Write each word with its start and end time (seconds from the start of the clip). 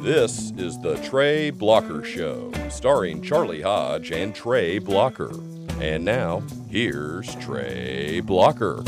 This 0.00 0.52
is 0.56 0.78
the 0.78 0.98
Trey 1.02 1.50
Blocker 1.50 2.02
Show, 2.02 2.50
starring 2.70 3.20
Charlie 3.20 3.60
Hodge 3.60 4.10
and 4.12 4.34
Trey 4.34 4.78
Blocker. 4.78 5.32
And 5.78 6.06
now, 6.06 6.42
here's 6.70 7.34
Trey 7.36 8.20
Blocker. 8.20 8.82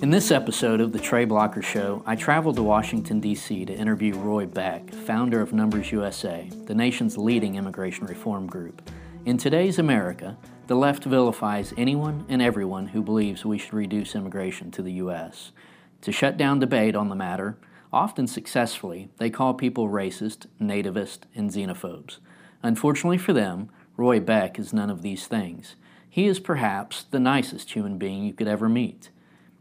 In 0.00 0.10
this 0.10 0.30
episode 0.30 0.80
of 0.80 0.92
the 0.92 1.00
Trey 1.00 1.24
Blocker 1.24 1.62
Show, 1.62 2.04
I 2.06 2.14
traveled 2.14 2.54
to 2.56 2.62
Washington, 2.62 3.18
D.C. 3.18 3.64
to 3.64 3.74
interview 3.74 4.14
Roy 4.14 4.46
Beck, 4.46 4.88
founder 4.92 5.40
of 5.40 5.52
Numbers 5.52 5.90
USA, 5.90 6.48
the 6.66 6.74
nation's 6.74 7.18
leading 7.18 7.56
immigration 7.56 8.06
reform 8.06 8.46
group. 8.46 8.88
In 9.24 9.36
today's 9.36 9.80
America, 9.80 10.36
the 10.68 10.76
left 10.76 11.04
vilifies 11.04 11.74
anyone 11.76 12.24
and 12.28 12.40
everyone 12.40 12.88
who 12.88 13.02
believes 13.02 13.44
we 13.44 13.58
should 13.58 13.74
reduce 13.74 14.14
immigration 14.14 14.70
to 14.70 14.82
the 14.82 14.92
U.S. 14.92 15.50
To 16.02 16.12
shut 16.12 16.36
down 16.36 16.60
debate 16.60 16.94
on 16.94 17.08
the 17.08 17.16
matter, 17.16 17.58
Often 17.92 18.26
successfully, 18.26 19.08
they 19.16 19.30
call 19.30 19.54
people 19.54 19.88
racist, 19.88 20.46
nativist, 20.60 21.20
and 21.34 21.50
xenophobes. 21.50 22.18
Unfortunately 22.62 23.18
for 23.18 23.32
them, 23.32 23.70
Roy 23.96 24.20
Beck 24.20 24.58
is 24.58 24.72
none 24.72 24.90
of 24.90 25.02
these 25.02 25.26
things. 25.26 25.74
He 26.08 26.26
is 26.26 26.38
perhaps 26.40 27.04
the 27.04 27.20
nicest 27.20 27.72
human 27.72 27.96
being 27.96 28.24
you 28.24 28.34
could 28.34 28.48
ever 28.48 28.68
meet. 28.68 29.10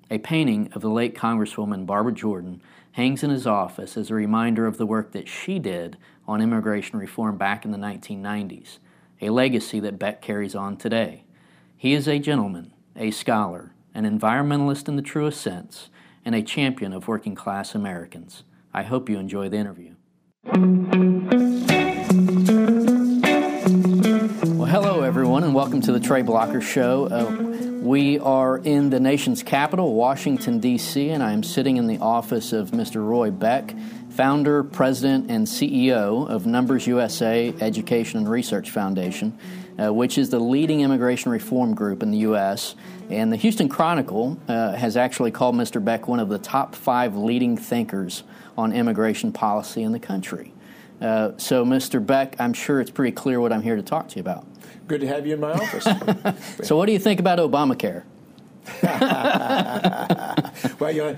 A 0.10 0.18
painting 0.18 0.70
of 0.74 0.82
the 0.82 0.90
late 0.90 1.16
Congresswoman 1.16 1.86
Barbara 1.86 2.14
Jordan 2.14 2.62
hangs 2.94 3.24
in 3.24 3.30
his 3.30 3.48
office 3.48 3.96
as 3.96 4.10
a 4.10 4.16
reminder 4.16 4.66
of 4.66 4.78
the 4.78 4.86
work 4.86 5.12
that 5.12 5.28
she 5.28 5.60
did 5.60 5.98
on 6.28 6.42
immigration 6.42 7.00
reform 7.00 7.38
back 7.38 7.64
in 7.64 7.72
the 7.72 7.78
1990s, 7.78 8.80
a 9.22 9.30
legacy 9.30 9.80
that 9.80 9.98
Beck 10.00 10.22
carries 10.22 10.56
on 10.56 10.78
today. 10.78 11.24
He 11.76 11.94
is 11.94 12.08
a 12.08 12.20
gentleman, 12.20 12.74
a 12.96 13.12
scholar, 13.12 13.74
an 13.94 14.06
environmentalist 14.06 14.88
in 14.88 14.96
the 14.96 15.02
truest 15.02 15.42
sense, 15.42 15.90
and 16.24 16.36
a 16.36 16.44
champion 16.44 16.94
of 16.94 17.08
working 17.08 17.36
class 17.36 17.74
Americans. 17.74 18.44
I 18.74 18.84
hope 18.84 19.10
you 19.10 19.18
enjoy 19.18 19.50
the 19.50 19.58
interview. 19.58 19.96
Well, 24.56 24.68
hello, 24.68 25.02
everyone, 25.02 25.44
and 25.44 25.56
welcome 25.56 25.82
to 25.82 25.92
the 25.92 26.00
Trey 26.00 26.22
Blocker 26.22 26.62
Show. 26.62 27.06
Uh, 27.06 27.58
we 27.82 28.20
are 28.20 28.58
in 28.58 28.90
the 28.90 29.00
nation's 29.00 29.42
capital, 29.42 29.94
Washington, 29.94 30.60
D.C., 30.60 31.10
and 31.10 31.24
I 31.24 31.32
am 31.32 31.42
sitting 31.42 31.78
in 31.78 31.88
the 31.88 31.98
office 32.00 32.54
of 32.54 32.72
Mr. 32.72 33.08
Roy 33.08 33.32
Beck, 33.32 33.74
founder, 34.18 34.64
president, 34.64 35.30
and 35.30 35.46
CEO 35.46 36.28
of 36.28 36.48
Numbers 36.48 36.88
USA 36.88 37.54
Education 37.62 38.18
and 38.18 38.28
Research 38.28 38.72
Foundation, 38.72 39.38
uh, 39.78 39.94
which 39.94 40.18
is 40.18 40.32
the 40.32 40.40
leading 40.40 40.82
immigration 40.82 41.32
reform 41.32 41.76
group 41.76 42.02
in 42.02 42.10
the 42.10 42.18
U.S. 42.20 42.74
And 43.12 43.32
the 43.32 43.38
Houston 43.38 43.70
Chronicle 43.70 44.40
uh, 44.48 44.72
has 44.72 44.98
actually 44.98 45.30
called 45.30 45.54
Mr. 45.54 45.84
Beck 45.86 46.08
one 46.08 46.20
of 46.20 46.30
the 46.30 46.40
top 46.40 46.74
five 46.74 47.16
leading 47.16 47.56
thinkers 47.56 48.24
on 48.58 48.74
immigration 48.74 49.32
policy 49.32 49.84
in 49.84 49.92
the 49.92 50.00
country. 50.00 50.52
Uh, 51.00 51.34
so, 51.38 51.64
Mr. 51.64 52.04
Beck, 52.04 52.36
I'm 52.40 52.54
sure 52.54 52.82
it's 52.82 52.90
pretty 52.90 53.12
clear 53.12 53.40
what 53.40 53.54
I'm 53.54 53.62
here 53.62 53.76
to 53.76 53.84
talk 53.84 54.08
to 54.10 54.16
you 54.16 54.22
about. 54.22 54.48
Good 54.88 55.02
to 55.02 55.08
have 55.08 55.28
you 55.28 55.36
in 55.36 55.40
my 55.40 55.52
office. 55.52 55.84
so, 56.68 56.76
what 56.76 56.88
do 56.88 56.92
you 56.92 57.00
think 57.00 57.20
about 57.20 57.38
Obamacare? 57.38 58.02
well, 60.80 60.92
you 60.92 61.04
know, 61.04 61.18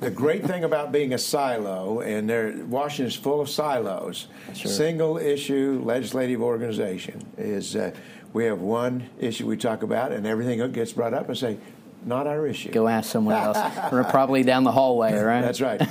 the 0.00 0.10
great 0.10 0.44
thing 0.44 0.64
about 0.64 0.92
being 0.92 1.12
a 1.12 1.18
silo, 1.18 2.00
and 2.00 2.28
there, 2.28 2.54
Washington's 2.66 3.16
full 3.16 3.40
of 3.40 3.48
silos, 3.48 4.28
sure. 4.54 4.70
single 4.70 5.18
issue 5.18 5.82
legislative 5.84 6.42
organization 6.42 7.24
is. 7.36 7.76
Uh, 7.76 7.92
we 8.32 8.44
have 8.44 8.60
one 8.60 9.08
issue 9.18 9.46
we 9.46 9.56
talk 9.56 9.82
about, 9.82 10.12
and 10.12 10.26
everything 10.26 10.70
gets 10.72 10.92
brought 10.92 11.14
up 11.14 11.26
and 11.30 11.38
say, 11.38 11.56
not 12.06 12.26
our 12.26 12.46
issue. 12.46 12.70
Go 12.70 12.86
ask 12.86 13.10
someone 13.10 13.34
else. 13.34 13.58
We're 13.90 14.04
probably 14.04 14.44
down 14.44 14.62
the 14.62 14.72
hallway, 14.72 15.12
right? 15.18 15.40
That's 15.40 15.60
right. 15.60 15.82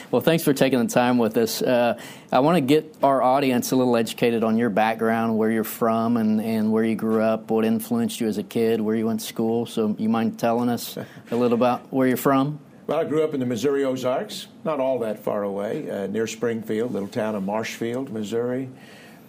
well, 0.10 0.20
thanks 0.20 0.44
for 0.44 0.52
taking 0.52 0.78
the 0.78 0.92
time 0.92 1.16
with 1.16 1.36
us. 1.38 1.62
Uh, 1.62 1.98
I 2.30 2.40
want 2.40 2.56
to 2.56 2.60
get 2.60 2.94
our 3.02 3.22
audience 3.22 3.72
a 3.72 3.76
little 3.76 3.96
educated 3.96 4.44
on 4.44 4.58
your 4.58 4.68
background, 4.68 5.38
where 5.38 5.50
you're 5.50 5.64
from, 5.64 6.18
and, 6.18 6.40
and 6.40 6.70
where 6.70 6.84
you 6.84 6.94
grew 6.94 7.22
up, 7.22 7.50
what 7.50 7.64
influenced 7.64 8.20
you 8.20 8.28
as 8.28 8.36
a 8.36 8.42
kid, 8.42 8.80
where 8.80 8.94
you 8.94 9.06
went 9.06 9.20
to 9.20 9.26
school. 9.26 9.64
So, 9.64 9.96
you 9.98 10.10
mind 10.10 10.38
telling 10.38 10.68
us 10.68 10.98
a 11.30 11.36
little 11.36 11.56
about 11.56 11.90
where 11.92 12.06
you're 12.06 12.16
from? 12.18 12.60
Well, 12.86 12.98
I 12.98 13.04
grew 13.04 13.24
up 13.24 13.34
in 13.34 13.40
the 13.40 13.46
Missouri 13.46 13.84
Ozarks, 13.84 14.48
not 14.64 14.80
all 14.80 14.98
that 15.00 15.18
far 15.18 15.42
away, 15.42 15.90
uh, 15.90 16.06
near 16.06 16.26
Springfield, 16.26 16.92
little 16.92 17.08
town 17.08 17.34
of 17.34 17.42
Marshfield, 17.42 18.10
Missouri, 18.10 18.68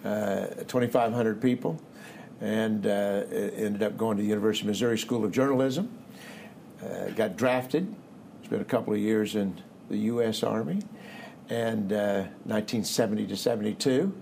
uh, 0.04 0.46
2,500 0.66 1.42
people 1.42 1.80
and 2.40 2.86
uh, 2.86 3.24
ended 3.30 3.82
up 3.82 3.96
going 3.96 4.16
to 4.16 4.22
the 4.22 4.28
University 4.28 4.64
of 4.64 4.68
Missouri 4.68 4.98
School 4.98 5.24
of 5.24 5.32
Journalism. 5.32 5.90
Uh, 6.82 7.10
got 7.10 7.36
drafted. 7.36 7.94
Spent 8.44 8.62
a 8.62 8.64
couple 8.64 8.94
of 8.94 8.98
years 8.98 9.36
in 9.36 9.60
the 9.90 9.98
U.S. 9.98 10.42
Army, 10.42 10.80
and 11.50 11.90
1970 11.90 13.24
uh, 13.24 13.28
to 13.28 13.36
72, 13.36 14.12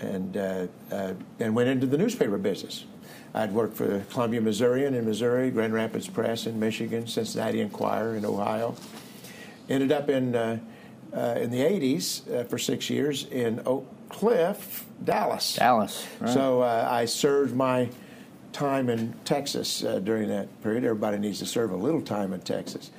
and 0.00 0.36
uh, 0.36 0.66
uh, 0.92 1.14
and 1.40 1.54
went 1.54 1.68
into 1.68 1.86
the 1.86 1.96
newspaper 1.96 2.36
business. 2.36 2.84
I'd 3.32 3.52
worked 3.52 3.76
for 3.76 3.86
the 3.86 4.00
Columbia 4.10 4.40
Missourian 4.40 4.94
in 4.94 5.04
Missouri, 5.04 5.50
Grand 5.50 5.72
Rapids 5.72 6.08
Press 6.08 6.46
in 6.46 6.58
Michigan, 6.58 7.06
Cincinnati 7.06 7.60
Enquirer 7.60 8.16
in 8.16 8.24
Ohio. 8.24 8.74
Ended 9.68 9.92
up 9.92 10.08
in 10.08 10.34
in 10.34 11.50
the 11.50 11.60
80s 11.60 12.48
for 12.48 12.58
six 12.58 12.90
years 12.90 13.24
in 13.26 13.62
Oak 13.64 13.86
Cliff, 14.08 14.84
Dallas. 15.02 15.56
Dallas. 15.56 16.06
Right. 16.20 16.30
So 16.32 16.62
uh, 16.62 16.88
I 16.90 17.04
served 17.04 17.54
my 17.54 17.88
time 18.52 18.88
in 18.88 19.14
Texas 19.24 19.84
uh, 19.84 19.98
during 19.98 20.28
that 20.28 20.62
period. 20.62 20.84
Everybody 20.84 21.18
needs 21.18 21.38
to 21.40 21.46
serve 21.46 21.70
a 21.72 21.76
little 21.76 22.00
time 22.00 22.32
in 22.32 22.40
Texas. 22.40 22.90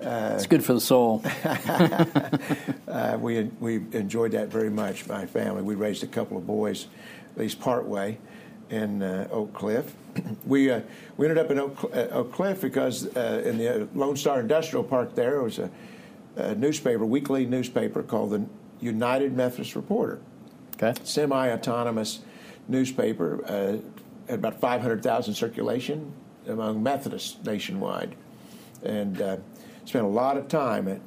Uh, 0.00 0.32
it's 0.34 0.46
good 0.46 0.62
for 0.62 0.74
the 0.74 0.80
soul. 0.80 1.22
uh, 2.88 3.16
we 3.18 3.44
we 3.60 3.76
enjoyed 3.92 4.32
that 4.32 4.48
very 4.48 4.68
much. 4.68 5.06
My 5.08 5.24
family. 5.24 5.62
We 5.62 5.74
raised 5.74 6.04
a 6.04 6.06
couple 6.06 6.36
of 6.36 6.46
boys, 6.46 6.86
at 7.32 7.38
least 7.38 7.60
part 7.60 7.86
way, 7.86 8.18
in 8.68 9.02
uh, 9.02 9.26
Oak 9.30 9.54
Cliff. 9.54 9.94
we 10.46 10.70
uh, 10.70 10.82
we 11.16 11.26
ended 11.26 11.42
up 11.42 11.50
in 11.50 11.58
Oak, 11.58 11.84
uh, 11.84 12.08
Oak 12.10 12.32
Cliff 12.32 12.60
because 12.60 13.04
in 13.06 13.56
the 13.56 13.88
Lone 13.94 14.16
Star 14.16 14.40
Industrial 14.40 14.84
Park 14.84 15.14
there 15.14 15.42
was 15.42 15.58
a, 15.58 15.70
a 16.36 16.54
newspaper, 16.54 17.06
weekly 17.06 17.46
newspaper 17.46 18.02
called 18.02 18.32
the 18.32 18.44
United 18.80 19.34
Methodist 19.34 19.74
Reporter 19.74 20.20
Okay. 20.76 20.98
Semi-autonomous 21.04 22.20
newspaper, 22.68 23.44
uh, 23.46 23.78
had 24.28 24.40
about 24.40 24.60
500,000 24.60 25.34
circulation 25.34 26.12
among 26.46 26.82
Methodists 26.82 27.42
nationwide, 27.44 28.14
and 28.82 29.20
uh, 29.20 29.36
spent 29.84 30.04
a 30.04 30.08
lot 30.08 30.36
of 30.36 30.48
time 30.48 30.88
at 30.88 31.00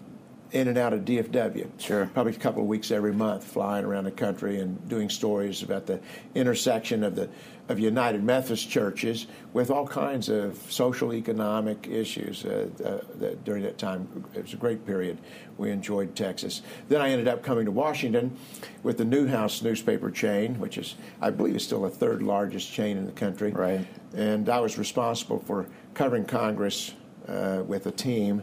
in 0.51 0.67
and 0.67 0.77
out 0.77 0.93
of 0.93 1.01
DFW. 1.01 1.69
Sure. 1.79 2.07
Probably 2.13 2.33
a 2.33 2.37
couple 2.37 2.61
of 2.61 2.67
weeks 2.67 2.91
every 2.91 3.13
month, 3.13 3.43
flying 3.43 3.85
around 3.85 4.05
the 4.05 4.11
country 4.11 4.59
and 4.59 4.87
doing 4.89 5.09
stories 5.09 5.61
about 5.61 5.85
the 5.85 5.99
intersection 6.35 7.03
of 7.03 7.15
the 7.15 7.29
of 7.69 7.77
United 7.77 8.23
Methodist 8.23 8.67
churches 8.67 9.27
with 9.53 9.69
all 9.69 9.85
kinds 9.85 10.27
of 10.27 10.57
social 10.71 11.13
economic 11.13 11.88
issues 11.88 12.43
uh, 12.43 12.67
uh, 12.83 12.97
that 13.19 13.43
during 13.45 13.61
that 13.61 13.77
time. 13.77 14.25
It 14.33 14.41
was 14.41 14.53
a 14.53 14.57
great 14.57 14.88
period. 14.88 15.19
We 15.57 15.69
enjoyed 15.69 16.15
Texas. 16.15 16.63
Then 16.88 16.99
I 16.99 17.11
ended 17.11 17.27
up 17.27 17.43
coming 17.43 17.65
to 17.65 17.71
Washington 17.71 18.35
with 18.81 18.97
the 18.97 19.05
Newhouse 19.05 19.61
newspaper 19.61 20.09
chain, 20.09 20.59
which 20.59 20.79
is 20.79 20.95
I 21.21 21.29
believe 21.29 21.55
is 21.55 21.63
still 21.63 21.83
the 21.83 21.91
third 21.91 22.23
largest 22.23 22.71
chain 22.73 22.97
in 22.97 23.05
the 23.05 23.11
country. 23.11 23.51
Right. 23.51 23.85
And 24.15 24.49
I 24.49 24.59
was 24.59 24.79
responsible 24.79 25.38
for 25.38 25.67
covering 25.93 26.25
Congress 26.25 26.95
uh, 27.27 27.61
with 27.67 27.85
a 27.85 27.91
team 27.91 28.41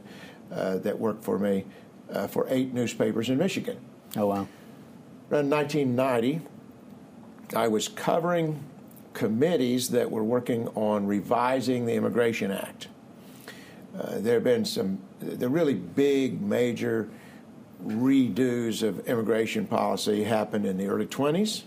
uh, 0.53 0.79
that 0.79 0.97
worked 0.97 1.25
for 1.25 1.41
me 1.41 1.65
uh, 2.13 2.27
for 2.27 2.47
eight 2.49 2.73
newspapers 2.73 3.29
in 3.29 3.39
Michigan. 3.39 3.79
Oh, 4.17 4.27
wow. 4.27 4.49
Around 5.31 5.51
1990, 5.51 6.41
I 7.55 7.69
was 7.69 7.89
covering 7.89 8.63
committees 9.13 9.91
that 9.91 10.11
were 10.11 10.23
working 10.23 10.69
on 10.69 11.07
revising 11.07 11.87
the 11.87 11.95
Immigration 11.95 12.51
Act. 12.51 12.89
Uh, 13.99 14.19
there 14.19 14.35
have 14.35 14.45
been 14.45 14.65
some 14.65 14.99
the 15.21 15.49
really 15.49 15.75
big, 15.75 16.43
major 16.43 17.09
redos 17.85 18.83
of 18.83 19.07
immigration 19.09 19.67
policy 19.67 20.25
happened 20.25 20.67
in 20.67 20.77
the 20.77 20.87
early 20.87 21.07
20s, 21.07 21.63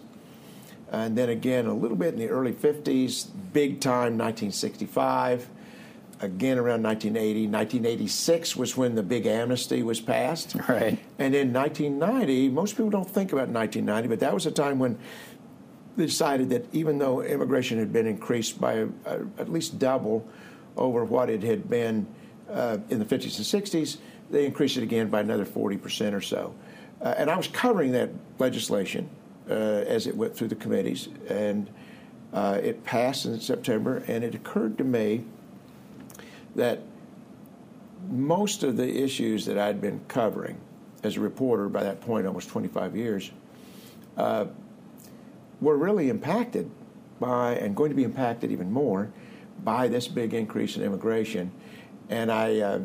and 0.91 1.17
then 1.17 1.29
again 1.29 1.65
a 1.65 1.73
little 1.73 1.97
bit 1.97 2.13
in 2.13 2.19
the 2.19 2.29
early 2.29 2.53
50s, 2.53 3.27
big 3.51 3.79
time 3.79 4.17
1965 4.17 5.49
again 6.21 6.57
around 6.57 6.83
1980. 6.83 7.47
1986 7.47 8.55
was 8.55 8.75
when 8.75 8.95
the 8.95 9.03
big 9.03 9.25
amnesty 9.25 9.83
was 9.83 10.01
passed. 10.01 10.55
Right. 10.67 10.99
And 11.17 11.35
in 11.35 11.53
1990, 11.53 12.49
most 12.49 12.73
people 12.73 12.89
don't 12.89 13.09
think 13.09 13.31
about 13.31 13.49
1990, 13.49 14.07
but 14.07 14.19
that 14.19 14.33
was 14.33 14.45
a 14.45 14.51
time 14.51 14.79
when 14.79 14.97
they 15.95 16.05
decided 16.05 16.49
that 16.49 16.65
even 16.73 16.97
though 16.97 17.21
immigration 17.21 17.77
had 17.79 17.91
been 17.91 18.07
increased 18.07 18.59
by 18.59 18.73
a, 18.73 18.87
at 19.37 19.51
least 19.51 19.79
double 19.79 20.27
over 20.77 21.03
what 21.03 21.29
it 21.29 21.43
had 21.43 21.69
been 21.69 22.07
uh, 22.49 22.77
in 22.89 22.99
the 22.99 23.05
50s 23.05 23.37
and 23.37 23.65
60s, 23.65 23.97
they 24.29 24.45
increased 24.45 24.77
it 24.77 24.83
again 24.83 25.09
by 25.09 25.21
another 25.21 25.45
40% 25.45 26.13
or 26.13 26.21
so. 26.21 26.53
Uh, 27.01 27.15
and 27.17 27.29
I 27.29 27.37
was 27.37 27.47
covering 27.47 27.91
that 27.93 28.09
legislation 28.37 29.09
uh, 29.49 29.53
as 29.53 30.07
it 30.07 30.15
went 30.15 30.35
through 30.35 30.49
the 30.49 30.55
committees, 30.55 31.09
and 31.27 31.69
uh, 32.33 32.59
it 32.61 32.83
passed 32.83 33.25
in 33.25 33.39
September, 33.39 34.03
and 34.07 34.23
it 34.23 34.35
occurred 34.35 34.77
to 34.77 34.83
me 34.83 35.25
that 36.59 36.79
most 38.09 38.63
of 38.63 38.77
the 38.77 39.03
issues 39.03 39.45
that 39.45 39.57
I'd 39.57 39.81
been 39.81 40.01
covering 40.07 40.59
as 41.03 41.17
a 41.17 41.19
reporter 41.19 41.69
by 41.69 41.83
that 41.83 42.01
point, 42.01 42.27
almost 42.27 42.49
25 42.49 42.95
years, 42.95 43.31
uh, 44.17 44.45
were 45.61 45.77
really 45.77 46.09
impacted 46.09 46.69
by, 47.19 47.55
and 47.55 47.75
going 47.75 47.89
to 47.89 47.95
be 47.95 48.03
impacted 48.03 48.51
even 48.51 48.71
more, 48.71 49.11
by 49.63 49.87
this 49.87 50.07
big 50.07 50.33
increase 50.33 50.77
in 50.77 50.83
immigration. 50.83 51.51
And 52.09 52.31
I 52.31 52.59
uh, 52.59 52.79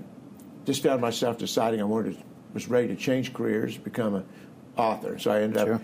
just 0.65 0.82
found 0.82 1.00
myself 1.00 1.38
deciding 1.38 1.81
I 1.81 1.85
wanted 1.85 2.17
to, 2.17 2.25
was 2.53 2.69
ready 2.69 2.88
to 2.88 2.97
change 2.97 3.32
careers, 3.32 3.77
become 3.77 4.15
an 4.15 4.25
author. 4.77 5.19
So 5.19 5.31
I 5.31 5.43
ended 5.43 5.61
Sure. 5.61 5.75
up 5.75 5.82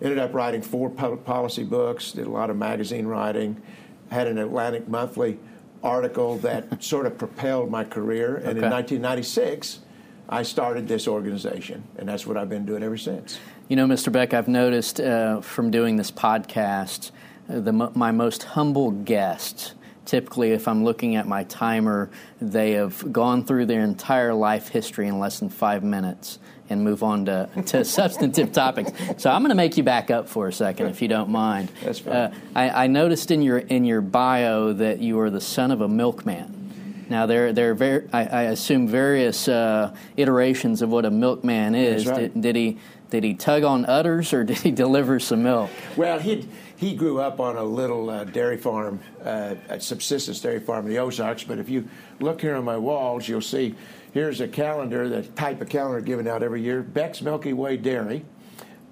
ended 0.00 0.18
up 0.18 0.34
writing 0.34 0.60
four 0.60 0.90
public 0.90 1.24
policy 1.24 1.62
books, 1.62 2.10
did 2.10 2.26
a 2.26 2.30
lot 2.30 2.50
of 2.50 2.56
magazine 2.56 3.06
writing, 3.06 3.62
had 4.10 4.26
an 4.26 4.36
Atlantic 4.36 4.88
Monthly 4.88 5.38
article 5.82 6.38
that 6.38 6.82
sort 6.82 7.06
of 7.06 7.18
propelled 7.18 7.70
my 7.70 7.84
career. 7.84 8.36
And 8.36 8.58
in 8.58 8.70
1996, 8.70 9.80
I 10.28 10.42
started 10.42 10.88
this 10.88 11.08
organization, 11.08 11.84
and 11.98 12.08
that's 12.08 12.26
what 12.26 12.36
I've 12.36 12.48
been 12.48 12.64
doing 12.64 12.82
ever 12.82 12.96
since. 12.96 13.38
You 13.68 13.76
know, 13.76 13.86
Mr. 13.86 14.10
Beck, 14.10 14.32
I've 14.32 14.48
noticed 14.48 15.00
uh, 15.00 15.40
from 15.40 15.70
doing 15.70 15.96
this 15.96 16.10
podcast, 16.10 17.10
uh, 17.48 17.60
the, 17.60 17.72
my 17.72 18.12
most 18.12 18.42
humble 18.42 18.90
guests, 18.90 19.74
typically, 20.04 20.52
if 20.52 20.68
I'm 20.68 20.84
looking 20.84 21.16
at 21.16 21.26
my 21.26 21.44
timer, 21.44 22.10
they 22.40 22.72
have 22.72 23.12
gone 23.12 23.44
through 23.44 23.66
their 23.66 23.82
entire 23.82 24.34
life 24.34 24.68
history 24.68 25.08
in 25.08 25.18
less 25.18 25.38
than 25.38 25.48
five 25.48 25.82
minutes 25.82 26.38
and 26.68 26.82
move 26.82 27.02
on 27.02 27.26
to, 27.26 27.48
to 27.66 27.84
substantive 27.84 28.52
topics. 28.52 28.90
So 29.18 29.30
I'm 29.30 29.42
going 29.42 29.50
to 29.50 29.54
make 29.54 29.76
you 29.76 29.82
back 29.82 30.10
up 30.10 30.28
for 30.28 30.48
a 30.48 30.52
second, 30.52 30.86
if 30.88 31.02
you 31.02 31.08
don't 31.08 31.30
mind. 31.30 31.70
That's 31.82 32.00
fine. 32.00 32.12
Uh, 32.12 32.34
I, 32.54 32.84
I 32.84 32.86
noticed 32.86 33.30
in 33.30 33.42
your 33.42 33.58
in 33.58 33.84
your 33.84 34.00
bio 34.00 34.72
that 34.72 35.00
you 35.00 35.20
are 35.20 35.30
the 35.30 35.40
son 35.40 35.70
of 35.70 35.80
a 35.80 35.88
milkman. 35.88 37.06
Now 37.08 37.26
there 37.26 37.52
there 37.52 37.72
are 37.72 37.74
ver- 37.74 38.08
I, 38.12 38.24
I 38.24 38.42
assume 38.44 38.88
various 38.88 39.48
uh, 39.48 39.94
iterations 40.16 40.82
of 40.82 40.90
what 40.90 41.04
a 41.04 41.10
milkman 41.10 41.74
is. 41.74 42.06
Right. 42.06 42.32
Did, 42.32 42.40
did 42.40 42.56
he 42.56 42.78
did 43.10 43.24
he 43.24 43.34
tug 43.34 43.62
on 43.62 43.84
udders 43.84 44.32
or 44.32 44.42
did 44.42 44.58
he 44.58 44.70
deliver 44.84 45.20
some 45.20 45.42
milk? 45.42 45.70
Well, 45.96 46.18
he 46.18 46.48
he 46.82 46.96
grew 46.96 47.20
up 47.20 47.38
on 47.38 47.56
a 47.56 47.62
little 47.62 48.10
uh, 48.10 48.24
dairy 48.24 48.56
farm, 48.56 48.98
uh, 49.24 49.54
a 49.68 49.80
subsistence 49.80 50.40
dairy 50.40 50.58
farm 50.58 50.84
in 50.84 50.90
the 50.90 50.98
Ozarks. 50.98 51.44
But 51.44 51.60
if 51.60 51.68
you 51.68 51.88
look 52.18 52.40
here 52.40 52.56
on 52.56 52.64
my 52.64 52.76
walls, 52.76 53.28
you'll 53.28 53.40
see 53.40 53.76
here's 54.12 54.40
a 54.40 54.48
calendar, 54.48 55.08
the 55.08 55.22
type 55.22 55.60
of 55.60 55.68
calendar 55.68 56.00
given 56.00 56.26
out 56.26 56.42
every 56.42 56.60
year, 56.60 56.82
Beck's 56.82 57.22
Milky 57.22 57.52
Way 57.52 57.76
Dairy. 57.76 58.24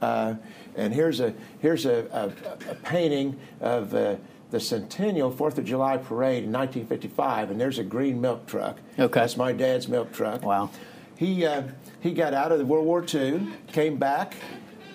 Uh, 0.01 0.35
and 0.77 0.95
here's 0.95 1.19
a 1.19 1.35
here's 1.59 1.85
a, 1.85 2.07
a, 2.13 2.71
a 2.71 2.75
painting 2.77 3.37
of 3.61 3.93
uh, 3.93 4.15
the 4.53 4.61
Centennial 4.61 5.33
Fourth 5.33 5.59
of 5.59 5.65
July 5.65 5.97
parade 5.97 6.45
in 6.45 6.53
1955, 6.53 7.51
and 7.51 7.61
there's 7.61 7.79
a 7.79 7.85
green 7.85 8.21
milk 8.21 8.47
truck. 8.47 8.79
Okay. 9.01 9.21
that's 9.21 9.37
my 9.37 9.51
dad's 9.53 9.89
milk 9.89 10.13
truck. 10.13 10.45
Wow. 10.45 10.71
He 11.17 11.45
uh, 11.45 11.65
he 11.99 12.13
got 12.13 12.35
out 12.35 12.53
of 12.53 12.61
the 12.61 12.65
World 12.65 12.87
War 12.87 13.05
II, 13.13 13.49
came 13.73 13.97
back, 13.97 14.37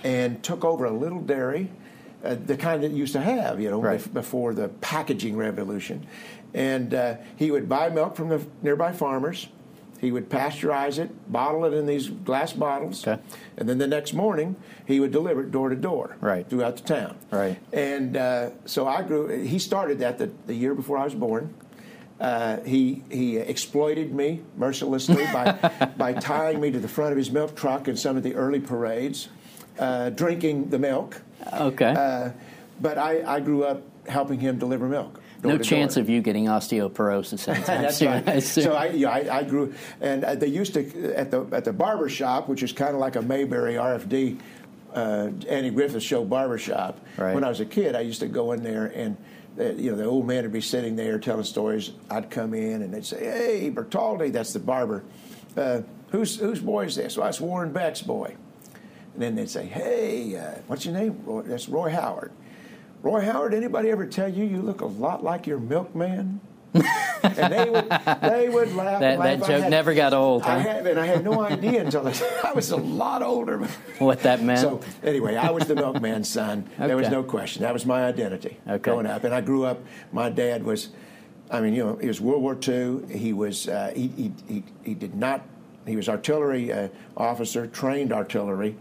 and 0.06 0.42
took 0.42 0.64
over 0.64 0.86
a 0.86 0.92
little 0.92 1.20
dairy, 1.20 1.70
uh, 2.26 2.36
the 2.46 2.58
kind 2.58 2.84
that 2.84 2.92
used 2.92 3.14
to 3.14 3.22
have, 3.22 3.60
you 3.62 3.70
know, 3.70 3.82
Right. 3.82 4.00
bef- 4.00 4.14
before 4.14 4.54
the 4.54 4.70
packaging 4.82 5.38
revolution, 5.38 6.06
and 6.54 6.94
uh, 6.94 7.16
he 7.36 7.52
would 7.52 7.68
buy 7.70 7.90
milk 7.90 8.16
from 8.16 8.30
the 8.30 8.42
nearby 8.62 8.92
farmers. 8.92 9.48
He 10.02 10.12
would 10.12 10.30
pasteurize 10.30 11.00
it, 11.00 11.10
bottle 11.32 11.64
it 11.66 11.74
in 11.74 11.86
these 11.86 12.10
glass 12.10 12.52
bottles, 12.54 13.08
Okay. 13.08 13.22
and 13.58 13.68
then 13.68 13.78
the 13.78 13.88
next 13.88 14.14
morning 14.14 14.56
he 14.86 15.00
would 15.00 15.12
deliver 15.12 15.42
it 15.42 15.52
door 15.52 15.70
to 15.70 15.76
door 15.76 16.18
Right. 16.22 16.48
throughout 16.50 16.76
the 16.78 16.84
town. 16.84 17.16
Right. 17.32 17.58
And 17.74 18.18
uh, 18.18 18.50
so 18.66 18.88
I 18.88 19.02
grew. 19.04 19.28
He 19.30 19.58
started 19.58 20.00
that 20.00 20.18
the, 20.18 20.30
the 20.48 20.54
year 20.54 20.76
before 20.76 20.98
I 20.98 21.06
was 21.06 21.16
born. 21.16 21.54
Uh, 22.20 22.62
he 22.62 23.04
he 23.10 23.38
exploited 23.38 24.14
me 24.14 24.42
mercilessly 24.58 25.26
by 25.34 25.52
by 25.98 26.14
tying 26.14 26.62
me 26.62 26.72
to 26.72 26.80
the 26.80 26.88
front 26.88 27.12
of 27.12 27.18
his 27.18 27.30
milk 27.32 27.56
truck 27.56 27.88
in 27.90 27.98
some 27.98 28.16
of 28.16 28.24
the 28.24 28.34
early 28.36 28.60
parades, 28.60 29.28
uh, 29.80 30.10
drinking 30.12 30.70
the 30.70 30.80
milk. 30.80 31.22
Okay. 31.54 31.94
Uh, 31.98 32.32
but 32.82 32.98
I, 32.98 33.36
I 33.36 33.40
grew 33.40 33.64
up 33.64 33.82
helping 34.08 34.40
him 34.40 34.58
deliver 34.60 34.88
milk. 34.88 35.22
no 35.44 35.58
chance 35.58 35.96
door. 35.96 36.02
of 36.02 36.10
you 36.10 36.22
getting 36.22 36.46
osteoporosis 36.46 37.46
That's 37.66 37.98
soon. 37.98 38.12
right. 38.12 38.28
Assume. 38.38 38.64
So 38.64 38.74
I, 38.74 38.88
yeah, 38.88 39.10
I, 39.10 39.38
I 39.40 39.44
grew, 39.44 39.74
and 40.02 40.24
uh, 40.24 40.36
they 40.36 40.48
used 40.48 40.74
to 40.74 41.14
at 41.16 41.32
the 41.32 41.46
at 41.52 41.66
the 41.66 41.74
barber 41.74 42.10
shop, 42.10 42.48
which 42.48 42.64
is 42.64 42.72
kind 42.72 42.94
of 42.94 43.00
like 43.00 43.16
a 43.16 43.22
Mayberry 43.22 43.76
RFD, 43.76 44.40
uh, 44.94 45.30
Andy 45.48 45.70
Griffith 45.70 46.04
Show 46.04 46.26
barber 46.26 46.58
shop. 46.58 47.00
Right. 47.18 47.34
When 47.34 47.44
I 47.44 47.50
was 47.50 47.60
a 47.60 47.66
kid, 47.66 47.96
I 47.96 48.02
used 48.02 48.20
to 48.22 48.28
go 48.28 48.52
in 48.52 48.64
there, 48.64 48.88
and 48.88 49.18
uh, 49.60 49.64
you 49.74 49.92
know 49.92 49.98
the 49.98 50.06
old 50.06 50.28
man 50.28 50.44
would 50.44 50.52
be 50.54 50.62
sitting 50.62 50.96
there 50.96 51.18
telling 51.20 51.44
stories. 51.44 51.92
I'd 52.10 52.30
come 52.30 52.54
in, 52.54 52.82
and 52.82 52.94
they'd 52.94 53.06
say, 53.06 53.24
"Hey, 53.24 53.72
Bertaldi, 53.72 54.32
that's 54.32 54.54
the 54.54 54.60
barber. 54.60 55.04
Uh, 55.56 55.82
whose 56.10 56.38
whose 56.40 56.60
boy 56.60 56.86
is 56.86 56.96
this? 56.96 57.18
Well, 57.18 57.28
it's 57.28 57.40
Warren 57.40 57.72
Beck's 57.72 58.02
boy." 58.02 58.36
And 59.16 59.22
then 59.24 59.36
they'd 59.36 59.50
say, 59.50 59.66
"Hey, 59.66 60.38
uh, 60.38 60.60
what's 60.68 60.86
your 60.86 60.94
name? 60.94 61.18
Roy, 61.26 61.42
that's 61.44 61.70
Roy 61.70 61.90
Howard." 61.90 62.32
Roy 63.02 63.22
Howard, 63.22 63.54
anybody 63.54 63.90
ever 63.90 64.06
tell 64.06 64.28
you 64.28 64.44
you 64.46 64.62
look 64.62 64.82
a 64.82 64.86
lot 64.86 65.24
like 65.24 65.48
your 65.48 65.60
milkman? 65.60 66.42
and 67.24 67.54
they 67.54 67.70
would 67.70 67.90
they 68.22 68.50
would 68.50 68.76
laugh. 68.76 69.00
That- 69.00 69.18
laugh. 69.20 69.40
that 69.40 69.48
joke 69.48 69.62
had- 69.62 69.70
never 69.72 69.94
got 69.94 70.14
old, 70.14 70.44
I 70.44 70.60
huh? 70.60 70.70
had, 70.70 70.88
and 70.88 71.00
I 71.00 71.06
had 71.06 71.24
no 71.24 71.40
idea 71.42 71.80
until 71.86 72.06
I, 72.06 72.14
I 72.44 72.52
was 72.52 72.72
a 72.72 72.76
lot 72.76 73.22
older. 73.24 73.60
what 74.00 74.20
that 74.24 74.42
meant. 74.44 74.60
So 74.60 74.82
anyway, 75.02 75.38
I 75.38 75.52
was 75.52 75.66
the 75.68 75.76
milkman's 75.76 76.28
son. 76.28 76.70
There 76.78 76.98
was 76.98 77.10
no 77.10 77.24
question. 77.24 77.62
That 77.62 77.72
was 77.72 77.86
my 77.86 78.04
identity 78.06 78.58
Okay. 78.68 78.78
growing 78.80 79.06
up. 79.06 79.24
And 79.24 79.34
I 79.34 79.40
grew 79.40 79.64
up. 79.64 79.80
My 80.12 80.30
dad 80.30 80.66
was, 80.66 80.90
I 81.50 81.62
mean, 81.62 81.74
you 81.74 81.86
know, 81.86 81.96
he 81.96 82.08
was 82.10 82.20
World 82.20 82.42
War 82.42 82.58
II. 82.62 83.06
He 83.18 83.32
was 83.32 83.70
uh, 83.70 83.94
he, 83.96 84.08
he 84.10 84.34
he 84.50 84.64
he 84.84 84.94
did 84.94 85.16
not. 85.16 85.42
He 85.86 85.96
was 85.96 86.10
artillery 86.10 86.72
uh, 86.72 86.88
officer, 87.16 87.68
trained 87.68 88.12
artillery, 88.12 88.76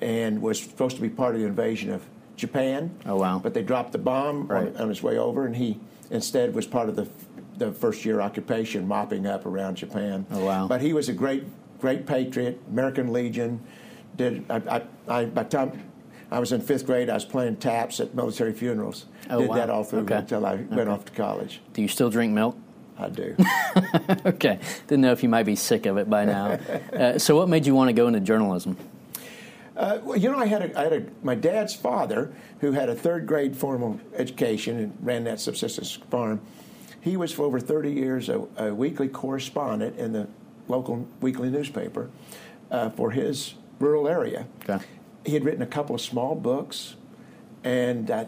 and 0.00 0.40
was 0.40 0.60
supposed 0.62 0.96
to 0.96 1.02
be 1.02 1.08
part 1.08 1.34
of 1.34 1.40
the 1.40 1.46
invasion 1.46 1.90
of 1.92 2.02
Japan. 2.36 2.90
Oh, 3.06 3.16
wow. 3.16 3.38
But 3.42 3.54
they 3.54 3.62
dropped 3.62 3.92
the 3.92 3.98
bomb 3.98 4.46
Right. 4.46 4.68
on, 4.74 4.76
on 4.82 4.88
his 4.88 5.02
way 5.02 5.18
over, 5.18 5.46
and 5.46 5.56
he 5.56 5.80
instead 6.10 6.54
was 6.54 6.66
part 6.66 6.88
of 6.88 6.96
the 6.96 7.08
the 7.56 7.70
first 7.70 8.04
year 8.04 8.20
occupation, 8.20 8.88
mopping 8.88 9.28
up 9.28 9.46
around 9.46 9.76
Japan. 9.76 10.26
Oh, 10.32 10.44
wow. 10.44 10.66
But 10.66 10.80
he 10.80 10.92
was 10.92 11.08
a 11.08 11.12
great 11.12 11.44
great 11.80 12.04
patriot, 12.04 12.60
American 12.68 13.12
Legion. 13.12 13.60
Did 14.16 14.44
I, 14.50 14.56
I, 14.56 14.82
I 15.20 15.24
by 15.26 15.44
the 15.44 15.48
time 15.50 15.82
I 16.32 16.40
was 16.40 16.50
in 16.50 16.60
fifth 16.60 16.84
grade, 16.84 17.08
I 17.08 17.14
was 17.14 17.24
playing 17.24 17.56
taps 17.56 18.00
at 18.00 18.12
military 18.14 18.52
funerals. 18.52 19.06
Oh, 19.30 19.40
Did 19.40 19.50
wow. 19.50 19.54
that 19.56 19.70
all 19.70 19.84
through 19.84 20.00
Okay. 20.00 20.16
until 20.16 20.44
I 20.44 20.56
went 20.56 20.88
off 20.88 21.04
to 21.04 21.12
college. 21.12 21.60
Do 21.74 21.82
you 21.82 21.86
still 21.88 22.10
drink 22.10 22.32
milk? 22.32 22.56
I 22.98 23.08
do. 23.08 23.36
okay. 24.26 24.58
Didn't 24.86 25.02
know 25.02 25.12
if 25.12 25.22
you 25.22 25.28
might 25.28 25.44
be 25.44 25.56
sick 25.56 25.86
of 25.86 25.96
it 25.96 26.08
by 26.08 26.24
now. 26.24 26.58
Uh, 26.94 27.18
so, 27.18 27.34
what 27.34 27.48
made 27.48 27.66
you 27.66 27.74
want 27.74 27.88
to 27.88 27.92
go 27.92 28.06
into 28.06 28.20
journalism? 28.20 28.76
Uh, 29.76 29.98
well, 30.04 30.16
you 30.16 30.30
know, 30.30 30.38
I 30.38 30.46
had, 30.46 30.62
a, 30.62 30.78
I 30.78 30.84
had 30.84 30.92
a, 30.92 31.06
my 31.24 31.34
dad's 31.34 31.74
father, 31.74 32.32
who 32.60 32.70
had 32.70 32.88
a 32.88 32.94
third 32.94 33.26
grade 33.26 33.56
formal 33.56 34.00
education 34.14 34.78
and 34.78 34.96
ran 35.00 35.24
that 35.24 35.40
subsistence 35.40 35.92
farm. 36.10 36.40
He 37.00 37.16
was 37.16 37.32
for 37.32 37.42
over 37.42 37.58
30 37.58 37.90
years 37.90 38.28
a, 38.28 38.46
a 38.56 38.72
weekly 38.72 39.08
correspondent 39.08 39.98
in 39.98 40.12
the 40.12 40.28
local 40.68 41.06
weekly 41.20 41.50
newspaper 41.50 42.10
uh, 42.70 42.90
for 42.90 43.10
his 43.10 43.54
rural 43.80 44.06
area. 44.06 44.46
Okay. 44.68 44.84
He 45.26 45.34
had 45.34 45.44
written 45.44 45.62
a 45.62 45.66
couple 45.66 45.94
of 45.94 46.00
small 46.00 46.34
books, 46.34 46.94
and 47.64 48.10
uh, 48.10 48.24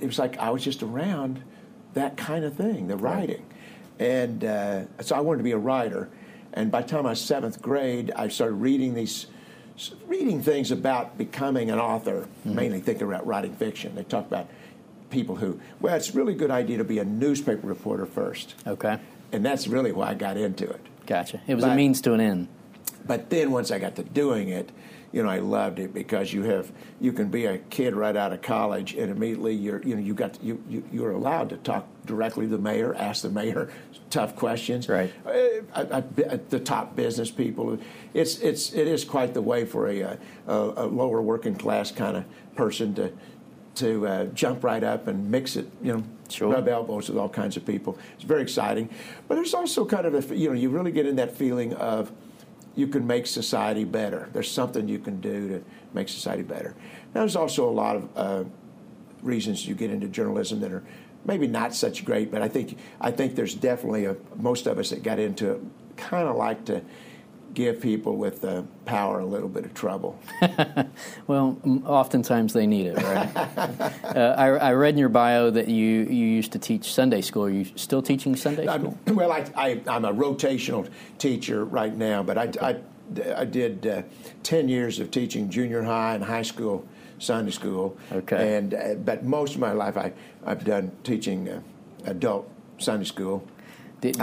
it 0.00 0.06
was 0.06 0.18
like 0.18 0.38
I 0.38 0.50
was 0.50 0.62
just 0.62 0.82
around 0.82 1.42
that 1.94 2.16
kind 2.16 2.44
of 2.44 2.54
thing, 2.54 2.88
the 2.88 2.96
writing. 2.96 3.46
And 4.00 4.44
uh, 4.44 5.02
so 5.02 5.14
I 5.14 5.20
wanted 5.20 5.38
to 5.38 5.44
be 5.44 5.52
a 5.52 5.58
writer. 5.58 6.08
And 6.54 6.72
by 6.72 6.82
the 6.82 6.88
time 6.88 7.06
I 7.06 7.10
was 7.10 7.20
seventh 7.20 7.62
grade, 7.62 8.10
I 8.16 8.28
started 8.28 8.54
reading 8.54 8.94
these, 8.94 9.26
reading 10.08 10.42
things 10.42 10.72
about 10.72 11.16
becoming 11.16 11.70
an 11.70 11.78
author, 11.78 12.26
mainly 12.44 12.80
thinking 12.80 13.06
about 13.06 13.26
writing 13.26 13.54
fiction. 13.54 13.94
They 13.94 14.02
talk 14.02 14.26
about 14.26 14.48
people 15.10 15.36
who, 15.36 15.60
well, 15.80 15.94
it's 15.94 16.10
a 16.10 16.12
really 16.14 16.34
good 16.34 16.50
idea 16.50 16.78
to 16.78 16.84
be 16.84 16.98
a 16.98 17.04
newspaper 17.04 17.66
reporter 17.66 18.06
first. 18.06 18.54
Okay. 18.66 18.98
And 19.32 19.44
that's 19.44 19.68
really 19.68 19.92
why 19.92 20.08
I 20.08 20.14
got 20.14 20.36
into 20.36 20.68
it. 20.68 20.80
Gotcha. 21.06 21.40
It 21.46 21.54
was 21.54 21.64
a 21.64 21.74
means 21.74 22.00
to 22.02 22.14
an 22.14 22.20
end. 22.20 22.48
But 23.06 23.30
then 23.30 23.50
once 23.50 23.70
I 23.70 23.78
got 23.78 23.96
to 23.96 24.02
doing 24.02 24.48
it, 24.48 24.70
you 25.12 25.22
know, 25.22 25.28
I 25.28 25.38
loved 25.38 25.78
it 25.78 25.92
because 25.92 26.32
you 26.32 26.42
have 26.44 26.70
you 27.00 27.12
can 27.12 27.28
be 27.30 27.46
a 27.46 27.58
kid 27.58 27.94
right 27.94 28.16
out 28.16 28.32
of 28.32 28.42
college 28.42 28.94
and 28.94 29.10
immediately 29.10 29.54
you're 29.54 29.82
you 29.82 29.96
know 29.96 30.00
you 30.00 30.14
got 30.14 30.42
you, 30.42 30.62
you 30.68 30.84
you're 30.92 31.10
allowed 31.12 31.48
to 31.50 31.56
talk 31.56 31.86
directly 32.06 32.46
to 32.46 32.50
the 32.50 32.58
mayor, 32.58 32.94
ask 32.94 33.22
the 33.22 33.30
mayor 33.30 33.70
tough 34.10 34.36
questions. 34.36 34.88
Right. 34.88 35.12
Uh, 35.26 35.30
I, 35.74 35.98
I, 35.98 36.00
the 36.48 36.60
top 36.60 36.94
business 36.94 37.30
people. 37.30 37.78
It's 38.14 38.38
it's 38.38 38.72
it 38.72 38.86
is 38.86 39.04
quite 39.04 39.34
the 39.34 39.42
way 39.42 39.64
for 39.64 39.88
a, 39.88 40.00
a, 40.02 40.18
a 40.46 40.86
lower 40.86 41.20
working 41.20 41.56
class 41.56 41.90
kind 41.90 42.16
of 42.16 42.24
person 42.54 42.94
to 42.94 43.12
to 43.76 44.06
uh, 44.06 44.24
jump 44.26 44.62
right 44.62 44.84
up 44.84 45.08
and 45.08 45.30
mix 45.30 45.56
it. 45.56 45.70
You 45.82 45.92
know, 45.94 46.04
Sure. 46.28 46.52
rub 46.52 46.68
elbows 46.68 47.08
with 47.08 47.18
all 47.18 47.28
kinds 47.28 47.56
of 47.56 47.66
people. 47.66 47.98
It's 48.14 48.22
very 48.22 48.42
exciting, 48.42 48.88
but 49.26 49.34
there's 49.34 49.54
also 49.54 49.84
kind 49.84 50.06
of 50.06 50.30
a 50.30 50.36
you 50.36 50.48
know 50.48 50.54
you 50.54 50.68
really 50.70 50.92
get 50.92 51.06
in 51.06 51.16
that 51.16 51.36
feeling 51.36 51.74
of 51.74 52.12
you 52.76 52.86
can 52.86 53.06
make 53.06 53.26
society 53.26 53.84
better. 53.84 54.28
There's 54.32 54.50
something 54.50 54.88
you 54.88 54.98
can 54.98 55.20
do 55.20 55.48
to 55.48 55.64
make 55.92 56.08
society 56.08 56.42
better. 56.42 56.74
Now, 57.14 57.22
there's 57.22 57.36
also 57.36 57.68
a 57.68 57.70
lot 57.70 57.96
of 57.96 58.08
uh, 58.16 58.44
reasons 59.22 59.66
you 59.66 59.74
get 59.74 59.90
into 59.90 60.08
journalism 60.08 60.60
that 60.60 60.72
are 60.72 60.84
maybe 61.24 61.46
not 61.46 61.74
such 61.74 62.04
great, 62.04 62.30
but 62.30 62.42
I 62.42 62.48
think 62.48 62.78
I 63.00 63.10
think 63.10 63.34
there's 63.34 63.54
definitely 63.54 64.06
a, 64.06 64.16
most 64.36 64.66
of 64.66 64.78
us 64.78 64.90
that 64.90 65.02
got 65.02 65.18
into 65.18 65.52
it 65.52 65.60
kind 65.96 66.26
of 66.26 66.36
like 66.36 66.64
to 66.66 66.82
give 67.54 67.80
people 67.80 68.16
with 68.16 68.44
uh, 68.44 68.62
power 68.84 69.20
a 69.20 69.26
little 69.26 69.48
bit 69.48 69.64
of 69.64 69.74
trouble. 69.74 70.18
well, 71.26 71.58
oftentimes 71.84 72.52
they 72.52 72.66
need 72.66 72.86
it, 72.86 72.96
right? 72.96 73.36
uh, 74.16 74.34
I, 74.36 74.46
I, 74.48 74.72
read 74.72 74.94
in 74.94 74.98
your 74.98 75.08
bio 75.08 75.50
that 75.50 75.68
you, 75.68 76.02
you 76.04 76.26
used 76.26 76.52
to 76.52 76.58
teach 76.58 76.92
Sunday 76.92 77.20
school. 77.20 77.44
Are 77.44 77.50
you 77.50 77.66
still 77.76 78.02
teaching 78.02 78.36
Sunday 78.36 78.66
school? 78.66 78.98
I'm, 79.06 79.14
well, 79.16 79.32
I, 79.32 79.44
I, 79.56 79.68
am 79.86 80.04
a 80.04 80.12
rotational 80.12 80.88
teacher 81.18 81.64
right 81.64 81.94
now, 81.94 82.22
but 82.22 82.38
I, 82.38 82.50
I, 82.62 82.76
I 83.36 83.44
did 83.44 83.86
uh, 83.86 84.02
10 84.42 84.68
years 84.68 84.98
of 85.00 85.10
teaching 85.10 85.50
junior 85.50 85.82
high 85.82 86.14
and 86.14 86.24
high 86.24 86.42
school 86.42 86.86
Sunday 87.18 87.50
school. 87.50 87.96
Okay. 88.10 88.56
And 88.56 88.74
uh, 88.74 88.94
but 88.94 89.24
most 89.24 89.54
of 89.54 89.60
my 89.60 89.72
life, 89.72 89.96
I 89.96 90.12
I've 90.44 90.64
done 90.64 90.90
teaching 91.04 91.48
uh, 91.48 91.60
adult 92.06 92.50
Sunday 92.78 93.04
school. 93.04 93.46
Did, 94.00 94.18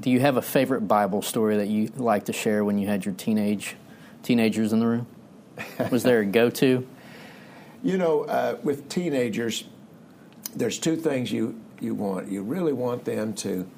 do, 0.00 0.10
you, 0.10 0.20
have 0.20 0.36
a 0.36 0.42
favorite 0.42 0.82
Bible 0.82 1.22
story 1.22 1.56
that 1.56 1.68
you 1.68 1.90
like 1.96 2.26
to 2.26 2.32
share 2.32 2.64
when 2.64 2.78
you 2.78 2.86
had 2.86 3.04
your 3.04 3.14
teenage 3.14 3.76
teenagers 4.22 4.72
in 4.72 4.80
the 4.80 4.86
room? 4.86 5.06
Was 5.90 6.02
there 6.02 6.20
a 6.20 6.26
go 6.40 6.50
to? 6.50 6.86
You 7.82 7.98
know, 7.98 8.24
uh, 8.24 8.58
with 8.62 8.88
teenagers, 8.88 9.64
there's 10.54 10.78
two 10.78 10.96
things 10.96 11.30
you 11.30 11.60
you 11.80 11.94
want. 11.94 12.28
You 12.28 12.42
really 12.42 12.72
want 12.72 13.04
them 13.04 13.34
to 13.34 13.68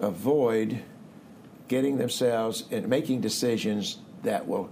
avoid 0.00 0.82
getting 1.68 1.96
themselves 1.96 2.64
and 2.70 2.88
making 2.88 3.20
decisions 3.20 3.98
that 4.22 4.46
will 4.46 4.70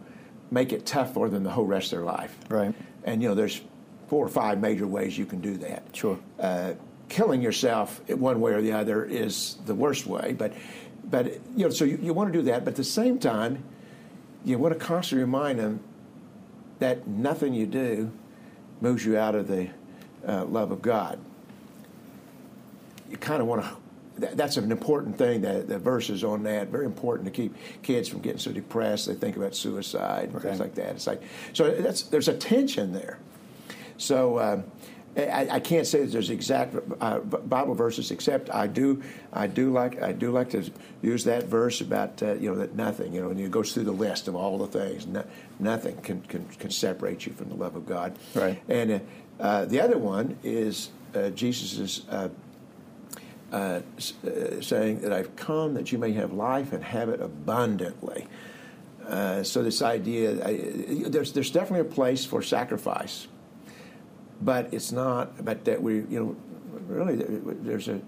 make 0.51 0.73
it 0.73 0.85
tough 0.85 1.15
for 1.15 1.29
them 1.29 1.45
the 1.45 1.51
whole 1.51 1.65
rest 1.65 1.93
of 1.93 1.99
their 1.99 2.07
life. 2.07 2.37
Right. 2.49 2.75
And 3.05 3.23
you 3.23 3.29
know, 3.29 3.35
there's 3.35 3.61
four 4.09 4.25
or 4.25 4.29
five 4.29 4.61
major 4.61 4.87
ways 4.87 5.17
you 5.17 5.25
can 5.25 5.41
do 5.41 5.57
that. 5.59 5.85
Sure. 5.93 6.19
Uh, 6.39 6.73
killing 7.11 7.43
yourself 7.43 8.01
one 8.09 8.41
way 8.41 8.53
or 8.53 8.63
the 8.63 8.73
other 8.73 9.05
is 9.05 9.59
the 9.67 9.75
worst 9.75 10.07
way, 10.07 10.35
but 10.39 10.55
but 11.05 11.27
you 11.57 11.65
know, 11.65 11.71
so 11.71 11.85
you, 11.85 11.99
you 12.01 12.15
want 12.15 12.33
to 12.33 12.39
do 12.39 12.45
that, 12.47 12.65
but 12.65 12.71
at 12.71 12.77
the 12.77 12.85
same 12.85 13.19
time, 13.19 13.65
you 14.45 14.57
want 14.59 14.73
to 14.73 14.81
constantly 14.81 15.25
remind 15.25 15.59
them 15.59 15.81
that 16.79 17.07
nothing 17.07 17.53
you 17.53 17.67
do 17.67 18.13
moves 18.81 19.05
you 19.05 19.19
out 19.19 19.35
of 19.35 19.49
the 19.49 19.69
uh, 20.27 20.45
love 20.45 20.71
of 20.71 20.81
God. 20.81 21.19
You 23.11 23.17
kind 23.17 23.43
of 23.43 23.49
want 23.49 23.65
to 23.65 23.77
that's 24.37 24.57
an 24.57 24.71
important 24.71 25.19
thing. 25.19 25.41
That 25.41 25.67
the 25.67 25.79
verses 25.79 26.23
on 26.23 26.45
that 26.45 26.69
very 26.69 26.87
important 26.87 27.27
to 27.27 27.33
keep 27.33 27.55
kids 27.83 28.09
from 28.09 28.21
getting 28.21 28.39
so 28.39 28.53
depressed. 28.53 29.07
They 29.07 29.15
think 29.15 29.37
about 29.37 29.57
suicide 29.57 30.31
and 30.33 30.41
things 30.43 30.61
like 30.61 30.75
that. 30.77 30.95
It's 30.95 31.07
like 31.07 31.23
so 31.55 31.75
that's 31.75 32.03
there's 32.03 32.29
a 32.29 32.35
tension 32.35 32.93
there. 32.93 33.19
So. 33.99 34.39
Um, 34.39 34.65
I, 35.17 35.49
I, 35.51 35.61
can't 35.61 35.87
say 35.87 36.01
that 36.01 36.13
there's 36.13 36.31
exact 36.31 36.77
uh, 37.01 37.19
Bible 37.19 37.75
verses, 37.75 38.13
except 38.13 38.49
I 38.51 38.69
do, 38.69 39.03
I 39.33 39.49
do 39.49 39.73
like, 39.73 40.01
I 40.01 40.13
do 40.13 40.31
like 40.31 40.51
to 40.51 40.71
use 41.03 41.25
that 41.25 41.45
verse 41.45 41.81
about 41.81 42.23
uh, 42.23 42.35
you 42.35 42.49
know 42.49 42.57
that 42.57 42.77
nothing, 42.77 43.13
you 43.13 43.21
know, 43.21 43.31
and 43.31 43.41
it 43.41 43.51
goes 43.51 43.73
through 43.73 43.85
the 43.85 43.93
list 43.93 44.29
of 44.29 44.37
all 44.37 44.59
the 44.59 44.69
things. 44.69 45.07
No, 45.07 45.25
nothing 45.59 45.97
can, 45.99 46.21
can, 46.23 46.45
can 46.59 46.71
separate 46.71 47.27
you 47.27 47.33
from 47.33 47.49
the 47.49 47.57
love 47.57 47.75
of 47.75 47.87
God. 47.87 48.17
Right. 48.35 48.63
And 48.69 49.01
uh, 49.41 49.65
the 49.65 49.81
other 49.81 49.99
one 49.99 50.39
is 50.45 50.91
uh, 51.15 51.31
Jesus's 51.31 52.03
uh, 52.09 52.29
uh, 53.53 53.81
uh, 54.25 54.61
saying 54.61 55.01
that 55.01 55.13
I've 55.13 55.35
come 55.35 55.75
that 55.75 55.91
you 55.91 55.99
may 55.99 56.13
have 56.13 56.33
life 56.33 56.73
and 56.73 56.85
have 56.85 57.09
it 57.09 57.21
abundantly. 57.21 58.29
Uh, 59.09 59.43
so 59.43 59.63
this 59.63 59.83
idea, 59.83 60.47
I, 60.47 60.61
there's 61.09 61.33
there's 61.33 61.51
definitely 61.51 61.81
a 61.81 61.93
place 61.93 62.25
for 62.25 62.43
sacrifice, 62.43 63.27
but 64.41 64.73
it's 64.73 64.93
not. 64.93 65.45
But 65.45 65.65
that 65.65 65.83
we, 65.83 65.97
you 65.97 66.07
know, 66.11 66.37
really, 66.87 67.17
there's 67.17 67.89
a, 67.89 68.01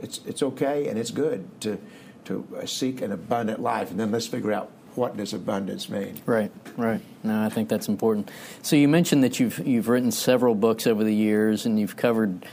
it's 0.00 0.20
it's 0.26 0.42
okay 0.42 0.88
and 0.88 0.98
it's 0.98 1.10
good 1.10 1.48
to 1.62 1.78
to 2.24 2.46
uh, 2.60 2.66
seek 2.66 3.00
an 3.00 3.12
abundant 3.12 3.60
life, 3.60 3.90
and 3.90 3.98
then 3.98 4.10
let's 4.10 4.26
figure 4.26 4.52
out 4.52 4.70
what 4.94 5.16
does 5.16 5.32
abundance 5.32 5.88
mean? 5.88 6.20
Right, 6.26 6.50
right. 6.76 7.00
No, 7.22 7.42
I 7.42 7.48
think 7.48 7.68
that's 7.68 7.88
important. 7.88 8.30
So 8.62 8.74
you 8.74 8.88
mentioned 8.88 9.22
that 9.24 9.38
you've 9.38 9.66
you've 9.66 9.88
written 9.88 10.10
several 10.10 10.54
books 10.54 10.86
over 10.86 11.04
the 11.04 11.14
years, 11.14 11.66
and 11.66 11.78
you've 11.78 11.96
covered 11.96 12.44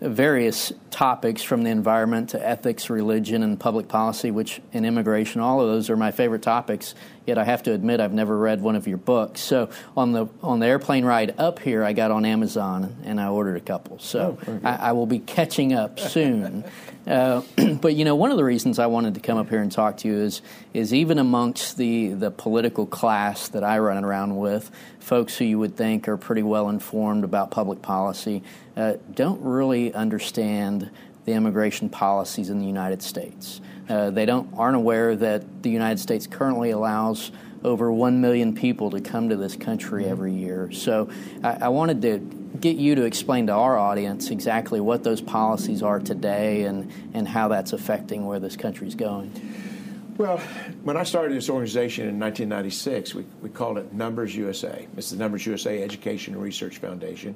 various 0.00 0.72
topics 0.90 1.42
from 1.42 1.62
the 1.62 1.70
environment 1.70 2.30
to 2.30 2.46
ethics, 2.46 2.90
religion, 2.90 3.42
and 3.42 3.58
public 3.58 3.88
policy, 3.88 4.30
which 4.30 4.60
in 4.72 4.84
immigration, 4.84 5.40
all 5.40 5.60
of 5.60 5.68
those 5.68 5.90
are 5.90 5.96
my 5.96 6.10
favorite 6.10 6.42
topics. 6.42 6.94
Yet 7.26 7.38
I 7.38 7.44
have 7.44 7.62
to 7.64 7.72
admit 7.72 8.00
I've 8.00 8.12
never 8.12 8.36
read 8.36 8.60
one 8.60 8.76
of 8.76 8.88
your 8.88 8.96
books. 8.98 9.40
So 9.40 9.70
on 9.96 10.12
the 10.12 10.26
on 10.42 10.58
the 10.58 10.66
airplane 10.66 11.04
ride 11.04 11.34
up 11.38 11.60
here, 11.60 11.84
I 11.84 11.92
got 11.92 12.10
on 12.10 12.24
Amazon 12.24 12.96
and 13.04 13.20
I 13.20 13.28
ordered 13.28 13.56
a 13.56 13.60
couple. 13.60 13.98
So 13.98 14.38
oh, 14.46 14.60
I, 14.64 14.76
I, 14.76 14.92
will 14.92 15.06
be 15.06 15.20
catching 15.20 15.72
up 15.72 16.00
soon. 16.00 16.64
uh, 17.06 17.42
but 17.80 17.94
you 17.94 18.04
know, 18.04 18.16
one 18.16 18.30
of 18.30 18.36
the 18.36 18.44
reasons 18.44 18.78
I 18.78 18.86
wanted 18.86 19.14
to 19.14 19.20
come 19.20 19.38
up 19.38 19.48
here 19.48 19.60
and 19.60 19.70
talk 19.70 19.98
to 19.98 20.08
you 20.08 20.18
is 20.18 20.42
is 20.74 20.92
even 20.92 21.18
amongst 21.18 21.76
the 21.76 22.08
the 22.08 22.30
political 22.30 22.86
class 22.86 23.48
that 23.48 23.62
I 23.62 23.78
run 23.78 24.02
around 24.02 24.36
with, 24.36 24.70
folks 24.98 25.36
who 25.36 25.44
you 25.44 25.58
would 25.58 25.76
think 25.76 26.08
are 26.08 26.16
pretty 26.16 26.42
well 26.42 26.68
informed 26.68 27.22
about 27.22 27.50
public 27.50 27.80
policy 27.80 28.42
uh, 28.76 28.94
don't 29.12 29.42
really 29.42 29.92
understand 29.92 30.79
the 31.24 31.32
immigration 31.32 31.88
policies 31.88 32.50
in 32.50 32.58
the 32.58 32.66
United 32.66 33.02
States. 33.02 33.60
Uh, 33.88 34.10
they 34.10 34.24
don't 34.24 34.48
aren't 34.56 34.76
aware 34.76 35.16
that 35.16 35.62
the 35.62 35.70
United 35.70 35.98
States 35.98 36.26
currently 36.26 36.70
allows 36.70 37.32
over 37.62 37.92
one 37.92 38.20
million 38.20 38.54
people 38.54 38.90
to 38.90 39.00
come 39.00 39.28
to 39.28 39.36
this 39.36 39.56
country 39.56 40.06
every 40.06 40.32
year. 40.32 40.70
So 40.72 41.10
I, 41.42 41.58
I 41.62 41.68
wanted 41.68 42.02
to 42.02 42.18
get 42.58 42.76
you 42.76 42.94
to 42.94 43.04
explain 43.04 43.46
to 43.46 43.52
our 43.52 43.78
audience 43.78 44.30
exactly 44.30 44.80
what 44.80 45.04
those 45.04 45.20
policies 45.20 45.82
are 45.82 46.00
today 46.00 46.62
and, 46.64 46.90
and 47.14 47.28
how 47.28 47.48
that's 47.48 47.72
affecting 47.72 48.26
where 48.26 48.40
this 48.40 48.56
country 48.56 48.88
is 48.88 48.94
going. 48.94 49.32
Well, 50.16 50.38
when 50.82 50.96
I 50.96 51.04
started 51.04 51.34
this 51.34 51.48
organization 51.48 52.08
in 52.08 52.18
1996, 52.18 53.14
we, 53.14 53.24
we 53.40 53.48
called 53.48 53.78
it 53.78 53.92
Numbers 53.92 54.36
USA. 54.36 54.86
It's 54.96 55.10
the 55.10 55.16
Numbers 55.16 55.46
USA 55.46 55.82
Education 55.82 56.34
and 56.34 56.42
Research 56.42 56.78
Foundation. 56.78 57.34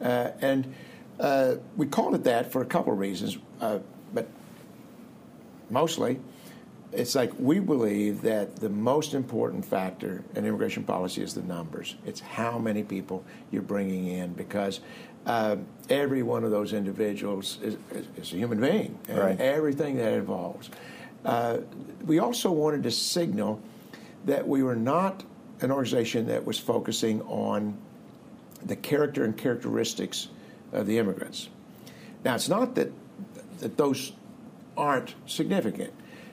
Uh, 0.00 0.30
and 0.40 0.72
uh, 1.20 1.56
we 1.76 1.86
called 1.86 2.14
it 2.14 2.24
that 2.24 2.50
for 2.50 2.62
a 2.62 2.66
couple 2.66 2.92
of 2.92 2.98
reasons, 2.98 3.38
uh, 3.60 3.78
but 4.12 4.28
mostly 5.68 6.18
it's 6.92 7.14
like 7.14 7.32
we 7.38 7.60
believe 7.60 8.22
that 8.22 8.56
the 8.56 8.68
most 8.68 9.14
important 9.14 9.64
factor 9.64 10.24
in 10.34 10.44
immigration 10.44 10.82
policy 10.82 11.22
is 11.22 11.34
the 11.34 11.42
numbers. 11.42 11.96
It's 12.04 12.20
how 12.20 12.58
many 12.58 12.82
people 12.82 13.24
you're 13.50 13.62
bringing 13.62 14.08
in 14.08 14.32
because 14.32 14.80
uh, 15.26 15.56
every 15.88 16.22
one 16.22 16.44
of 16.44 16.50
those 16.50 16.72
individuals 16.72 17.58
is, 17.62 17.76
is, 17.92 18.06
is 18.16 18.32
a 18.32 18.36
human 18.36 18.60
being 18.60 18.98
and 19.08 19.18
right. 19.18 19.40
everything 19.40 19.96
that 19.96 20.12
involves. 20.14 20.70
Uh, 21.24 21.58
we 22.06 22.18
also 22.18 22.50
wanted 22.50 22.82
to 22.82 22.90
signal 22.90 23.60
that 24.24 24.46
we 24.46 24.62
were 24.62 24.76
not 24.76 25.22
an 25.60 25.70
organization 25.70 26.26
that 26.26 26.44
was 26.44 26.58
focusing 26.58 27.20
on 27.22 27.76
the 28.64 28.76
character 28.76 29.24
and 29.24 29.36
characteristics 29.36 30.28
of 30.72 30.86
the 30.86 30.98
immigrants. 30.98 31.48
Now, 32.24 32.34
it's 32.34 32.48
not 32.48 32.74
that 32.74 32.92
that 33.60 33.76
those 33.76 34.12
aren't 34.76 35.14
significant. 35.26 35.92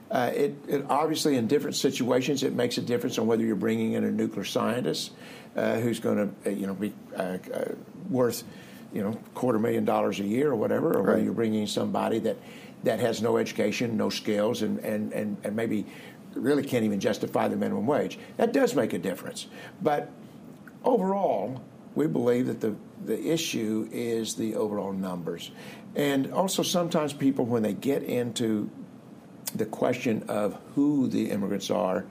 Uh, 0.10 0.32
it, 0.34 0.56
it, 0.70 0.86
obviously 0.90 1.36
in 1.36 1.48
different 1.48 1.76
situations 1.76 2.42
it 2.42 2.54
makes 2.54 2.78
a 2.78 2.82
difference 2.82 3.20
on 3.20 3.28
whether 3.28 3.44
you're 3.44 3.58
bringing 3.58 3.92
in 3.92 4.06
a 4.06 4.12
nuclear 4.12 4.46
scientist 4.46 5.12
uh, 5.58 5.76
who's 5.80 6.00
going 6.00 6.16
to 6.16 6.50
uh, 6.50 6.54
you 6.54 6.66
know 6.66 6.74
be 6.74 6.94
uh, 7.18 7.38
uh, 7.54 7.66
worth 8.10 8.46
you 8.94 9.04
know 9.04 9.12
quarter 9.34 9.60
million 9.60 9.84
dollars 9.84 10.20
a 10.22 10.24
year 10.24 10.52
or 10.52 10.56
whatever, 10.56 10.94
or 10.94 11.02
right. 11.02 11.08
whether 11.08 11.24
you're 11.24 11.34
bringing 11.34 11.68
somebody 11.68 12.20
that 12.20 12.38
that 12.84 13.00
has 13.00 13.22
no 13.22 13.38
education, 13.38 13.98
no 13.98 14.10
skills, 14.10 14.62
and, 14.62 14.80
and, 14.80 15.12
and, 15.12 15.36
and 15.44 15.56
maybe 15.56 15.86
really 16.36 16.64
can't 16.64 16.86
even 16.86 17.00
justify 17.00 17.48
the 17.48 17.56
minimum 17.56 17.88
wage. 17.88 18.20
That 18.38 18.54
does 18.54 18.76
make 18.76 18.94
a 18.94 19.00
difference, 19.00 19.48
but 19.82 20.10
overall 20.84 21.62
we 21.98 22.08
believe 22.08 22.46
that 22.46 22.62
the, 22.62 22.76
the 23.06 23.20
issue 23.32 23.90
is 23.92 24.36
the 24.36 24.56
overall 24.56 24.94
numbers. 24.94 25.52
And 25.96 26.32
also, 26.32 26.62
sometimes 26.62 27.12
people, 27.12 27.46
when 27.46 27.64
they 27.64 27.74
get 27.74 28.04
into 28.04 28.70
the 29.56 29.66
question 29.66 30.24
of 30.28 30.58
who 30.76 31.08
the 31.08 31.32
immigrants 31.32 31.72
are, 31.72 32.06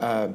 uh, 0.00 0.28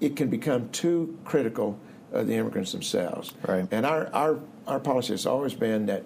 it 0.00 0.16
can 0.16 0.28
become 0.28 0.68
too 0.70 1.16
critical 1.24 1.78
of 2.10 2.26
the 2.26 2.34
immigrants 2.34 2.72
themselves. 2.72 3.32
Right. 3.46 3.66
And 3.70 3.86
our, 3.86 4.08
our, 4.12 4.40
our 4.66 4.80
policy 4.80 5.12
has 5.12 5.24
always 5.24 5.54
been 5.54 5.86
that, 5.86 6.04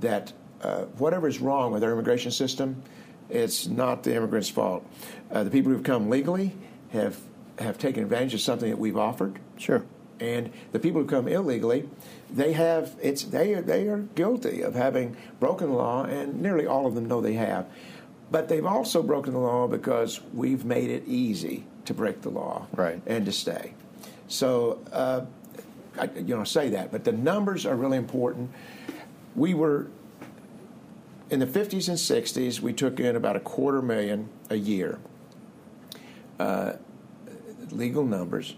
that 0.00 0.32
uh, 0.62 0.84
whatever 0.96 1.28
is 1.28 1.40
wrong 1.40 1.72
with 1.72 1.84
our 1.84 1.92
immigration 1.92 2.30
system, 2.30 2.82
it's 3.28 3.66
not 3.66 4.02
the 4.02 4.16
immigrants' 4.16 4.48
fault. 4.48 4.88
Uh, 5.30 5.44
the 5.44 5.50
people 5.50 5.72
who've 5.72 5.82
come 5.82 6.08
legally 6.08 6.54
have, 6.92 7.18
have 7.58 7.76
taken 7.76 8.02
advantage 8.02 8.32
of 8.32 8.40
something 8.40 8.70
that 8.70 8.78
we've 8.78 8.96
offered. 8.96 9.38
Sure 9.58 9.84
and 10.20 10.52
the 10.72 10.78
people 10.78 11.02
who 11.02 11.06
come 11.06 11.28
illegally, 11.28 11.88
they 12.30 12.52
have 12.52 12.94
it's 13.02 13.24
they 13.24 13.54
are, 13.54 13.62
they 13.62 13.88
are 13.88 13.98
guilty 13.98 14.62
of 14.62 14.74
having 14.74 15.16
broken 15.40 15.68
the 15.68 15.76
law, 15.76 16.04
and 16.04 16.40
nearly 16.40 16.66
all 16.66 16.86
of 16.86 16.94
them 16.94 17.06
know 17.06 17.20
they 17.20 17.34
have. 17.34 17.66
But 18.30 18.48
they've 18.48 18.66
also 18.66 19.02
broken 19.02 19.32
the 19.32 19.38
law 19.38 19.68
because 19.68 20.20
we've 20.34 20.64
made 20.64 20.90
it 20.90 21.06
easy 21.06 21.64
to 21.84 21.94
break 21.94 22.22
the 22.22 22.30
law 22.30 22.66
right. 22.74 23.00
and 23.06 23.24
to 23.26 23.32
stay. 23.32 23.74
So, 24.26 24.80
uh, 24.92 25.26
I, 25.96 26.10
you 26.16 26.36
know, 26.36 26.42
say 26.42 26.70
that, 26.70 26.90
but 26.90 27.04
the 27.04 27.12
numbers 27.12 27.64
are 27.64 27.76
really 27.76 27.96
important. 27.96 28.50
We 29.36 29.54
were 29.54 29.86
in 31.30 31.40
the 31.40 31.46
50s 31.46 31.88
and 31.88 31.98
60s, 31.98 32.60
we 32.60 32.72
took 32.72 33.00
in 33.00 33.16
about 33.16 33.36
a 33.36 33.40
quarter 33.40 33.82
million 33.82 34.28
a 34.50 34.56
year. 34.56 34.98
Uh, 36.38 36.74
legal 37.70 38.04
numbers. 38.04 38.54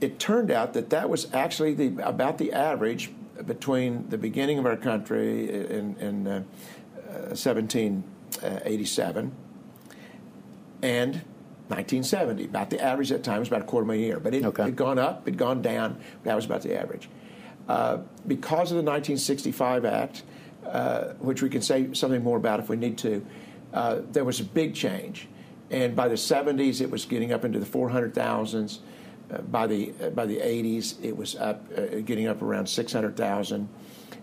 It 0.00 0.18
turned 0.18 0.50
out 0.50 0.72
that 0.74 0.90
that 0.90 1.08
was 1.08 1.32
actually 1.32 1.74
the, 1.74 2.06
about 2.06 2.38
the 2.38 2.52
average 2.52 3.12
between 3.46 4.08
the 4.10 4.18
beginning 4.18 4.58
of 4.58 4.66
our 4.66 4.76
country 4.76 5.48
in, 5.48 5.96
in 5.96 6.26
uh, 6.26 6.42
1787 7.34 9.32
and 10.82 11.14
1970. 11.68 12.44
About 12.44 12.70
the 12.70 12.80
average 12.82 13.10
at 13.12 13.18
that 13.18 13.24
time 13.30 13.38
was 13.38 13.48
about 13.48 13.62
a 13.62 13.64
quarter 13.64 13.86
million 13.86 14.04
a 14.04 14.06
year. 14.06 14.20
But 14.20 14.34
it 14.34 14.44
Okay. 14.44 14.64
had 14.64 14.76
gone 14.76 14.98
up, 14.98 15.26
it 15.26 15.32
had 15.32 15.38
gone 15.38 15.62
down. 15.62 15.98
That 16.24 16.34
was 16.36 16.44
about 16.44 16.62
the 16.62 16.78
average. 16.78 17.08
Uh, 17.68 17.98
because 18.26 18.70
of 18.70 18.76
the 18.76 18.82
1965 18.82 19.84
Act, 19.86 20.22
uh, 20.66 21.14
which 21.14 21.40
we 21.42 21.48
can 21.48 21.62
say 21.62 21.92
something 21.94 22.22
more 22.22 22.36
about 22.36 22.60
if 22.60 22.68
we 22.68 22.76
need 22.76 22.98
to, 22.98 23.24
uh, 23.72 24.00
there 24.12 24.24
was 24.24 24.40
a 24.40 24.44
big 24.44 24.74
change. 24.74 25.28
And 25.70 25.96
by 25.96 26.08
the 26.08 26.14
70s, 26.14 26.82
it 26.82 26.90
was 26.90 27.06
getting 27.06 27.32
up 27.32 27.44
into 27.44 27.58
the 27.58 27.66
400,000s. 27.66 28.78
Uh, 28.78 28.80
by 29.42 29.66
the 29.66 29.92
uh, 30.02 30.10
by 30.10 30.26
the 30.26 30.38
80s, 30.38 30.96
it 31.02 31.16
was 31.16 31.36
up, 31.36 31.64
uh, 31.76 32.00
getting 32.04 32.26
up 32.26 32.42
around 32.42 32.68
600,000. 32.68 33.68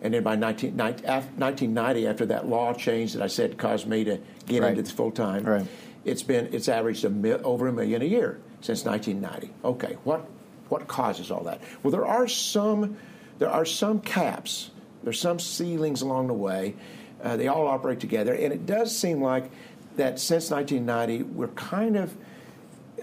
And 0.03 0.13
then 0.15 0.23
by 0.23 0.35
19, 0.35 0.75
1990, 0.75 2.07
after 2.07 2.25
that 2.27 2.47
law 2.47 2.73
change 2.73 3.13
that 3.13 3.21
I 3.21 3.27
said 3.27 3.57
caused 3.57 3.87
me 3.87 4.03
to 4.05 4.17
get 4.47 4.61
Right. 4.61 4.69
into 4.69 4.81
this 4.81 4.91
full 4.91 5.11
time, 5.11 5.43
Right. 5.43 5.65
it's 6.05 6.23
been 6.23 6.49
it's 6.51 6.67
averaged 6.67 7.05
a 7.05 7.09
mil, 7.09 7.39
over 7.43 7.67
a 7.67 7.73
million 7.73 8.01
a 8.01 8.05
year 8.05 8.39
since 8.61 8.83
1990. 8.83 9.53
Okay, 9.63 9.97
what 10.03 10.25
what 10.69 10.87
causes 10.87 11.29
all 11.29 11.43
that? 11.43 11.61
Well, 11.83 11.91
there 11.91 12.05
are 12.05 12.27
some 12.27 12.97
there 13.37 13.49
are 13.49 13.65
some 13.65 13.99
caps. 13.99 14.71
There's 15.03 15.19
some 15.19 15.39
ceilings 15.39 16.01
along 16.01 16.27
the 16.27 16.33
way. 16.33 16.75
Uh, 17.23 17.37
they 17.37 17.47
all 17.47 17.67
operate 17.67 17.99
together, 17.99 18.33
and 18.33 18.51
it 18.53 18.65
does 18.65 18.95
seem 18.95 19.21
like 19.21 19.51
that 19.97 20.19
since 20.19 20.49
1990 20.49 21.23
we're 21.23 21.47
kind 21.49 21.95
of 21.95 22.15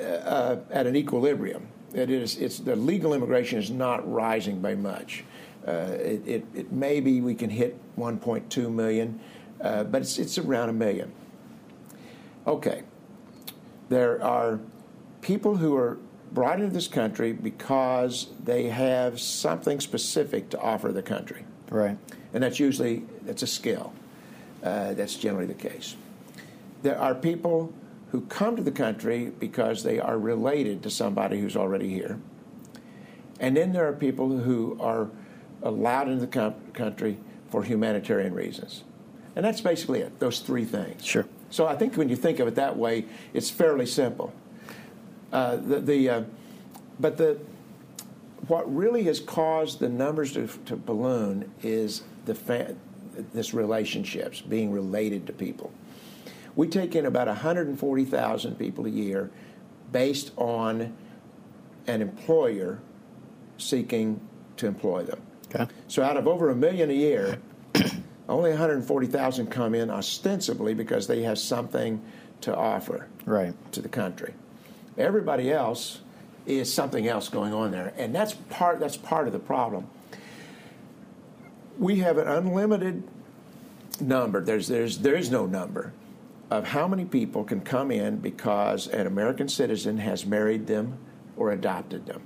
uh, 0.01 0.57
at 0.71 0.87
an 0.87 0.97
equilibrium. 0.97 1.67
It 1.95 2.11
is 2.11 2.37
it's 2.37 2.59
the 2.59 2.77
legal 2.77 3.15
immigration 3.15 3.59
is 3.59 3.71
not 3.71 4.11
rising 4.11 4.61
by 4.61 4.75
much. 4.75 5.25
Uh, 5.67 5.71
it, 5.71 6.27
it, 6.27 6.45
it 6.55 6.73
maybe 6.73 7.21
we 7.21 7.35
can 7.35 7.51
hit 7.51 7.77
1.2 7.97 8.73
million, 8.73 9.21
uh, 9.61 9.85
but 9.85 10.03
it's 10.03 10.19
it's 10.19 10.39
around 10.39 10.69
a 10.69 10.73
million. 10.73 11.13
Okay. 12.47 12.83
There 13.89 14.23
are 14.23 14.61
people 15.23 15.57
who 15.57 15.77
are 15.77 15.99
brought 16.33 16.61
into 16.61 16.73
this 16.73 16.89
country 16.89 17.33
because 17.33 18.29
they 18.45 18.65
have 18.65 19.19
something 19.19 19.81
specific 19.81 20.51
to 20.51 20.61
offer 20.61 20.93
the 20.93 21.03
country. 21.03 21.45
Right. 21.71 21.97
And 22.35 22.43
that's 22.43 22.61
usually 22.61 23.05
that's 23.23 23.43
a 23.43 23.47
skill. 23.47 23.93
Uh, 24.63 24.93
that's 24.95 25.15
generally 25.17 25.47
the 25.47 25.55
case. 25.55 25.97
There 26.83 26.99
are 26.99 27.15
people 27.15 27.73
who 28.11 28.23
come 28.23 28.57
to 28.57 28.63
the 28.63 28.73
country 28.73 29.33
because 29.39 29.83
they 29.83 29.99
are 30.01 30.19
related 30.19 30.83
to 30.83 30.91
somebody 30.91 31.41
who's 31.41 31.57
already 31.57 31.91
here. 31.91 32.19
And 33.41 33.57
then 33.57 33.73
there 33.73 33.87
are 33.87 33.93
people 33.93 34.39
who 34.39 34.77
are 34.81 35.09
allowed 35.63 36.09
into 36.09 36.27
the 36.27 36.55
country 36.73 37.19
for 37.51 37.63
humanitarian 37.63 38.35
reasons. 38.35 38.85
And 39.37 39.45
that's 39.45 39.61
basically 39.61 40.01
it, 40.01 40.19
those 40.19 40.41
three 40.41 40.65
things. 40.65 41.05
Sure. 41.05 41.27
So 41.51 41.67
I 41.67 41.77
think 41.77 41.97
when 41.97 42.09
you 42.09 42.17
think 42.17 42.41
of 42.41 42.49
it 42.49 42.55
that 42.57 42.77
way, 42.77 43.05
it's 43.33 43.51
fairly 43.51 43.87
simple. 43.87 44.33
Uh, 45.33 45.57
the, 45.57 45.81
the 45.81 46.11
uh, 46.11 46.23
but 46.99 47.17
the 47.17 47.39
what 48.47 48.75
really 48.75 49.05
has 49.05 49.21
caused 49.21 49.79
the 49.79 49.89
numbers 49.89 50.33
to, 50.33 50.47
to 50.67 50.77
balloon 50.77 51.51
is 51.63 52.03
the 52.25 52.35
fa- 52.35 52.75
this 53.33 53.53
relationships 53.53 54.41
being 54.41 54.71
related 54.71 55.27
to 55.27 55.33
people. 55.33 55.73
We 56.59 56.67
take 56.67 56.97
in 56.97 57.07
about 57.07 57.29
140,000 57.29 58.59
people 58.59 58.85
a 58.87 58.91
year 58.91 59.31
based 59.93 60.33
on 60.37 60.93
an 61.87 62.03
employer 62.03 62.81
seeking 63.59 64.21
to 64.57 64.67
employ 64.67 65.05
them. 65.05 65.21
Okay. 65.55 65.69
So 65.87 66.03
out 66.03 66.17
of 66.17 66.27
over 66.27 66.51
a 66.51 66.57
million 66.57 66.91
a 66.91 66.95
year, 66.95 67.39
only 68.29 68.51
140,000 68.51 69.47
come 69.47 69.73
in 69.73 69.89
ostensibly 69.89 70.75
because 70.75 71.07
they 71.07 71.23
have 71.23 71.39
something 71.39 72.03
to 72.41 72.57
offer 72.57 73.07
Right. 73.25 73.55
to 73.71 73.81
the 73.81 73.89
country. 73.89 74.35
Everybody 74.97 75.53
else 75.53 76.01
is 76.45 76.73
something 76.75 77.07
else 77.07 77.29
going 77.29 77.55
on 77.55 77.71
there, 77.71 77.95
and 77.97 78.13
that's 78.13 78.35
part 78.35 78.81
that's 78.81 78.97
part 78.97 79.29
of 79.29 79.33
the 79.33 79.39
problem. 79.39 79.87
We 81.79 82.01
have 82.01 82.19
an 82.19 82.27
unlimited 82.27 83.05
number. 84.01 84.43
There's 84.43 84.67
there's 84.67 84.99
there 84.99 85.15
is 85.15 85.31
no 85.31 85.47
number 85.47 85.93
of 86.51 86.65
how 86.65 86.89
many 86.89 87.05
people 87.05 87.45
can 87.45 87.61
come 87.61 87.91
in 87.91 88.17
because 88.17 88.87
an 88.89 89.07
American 89.07 89.49
citizen 89.49 89.99
has 89.99 90.25
married 90.25 90.67
them 90.67 90.99
or 91.37 91.53
adopted 91.53 92.07
them. 92.07 92.23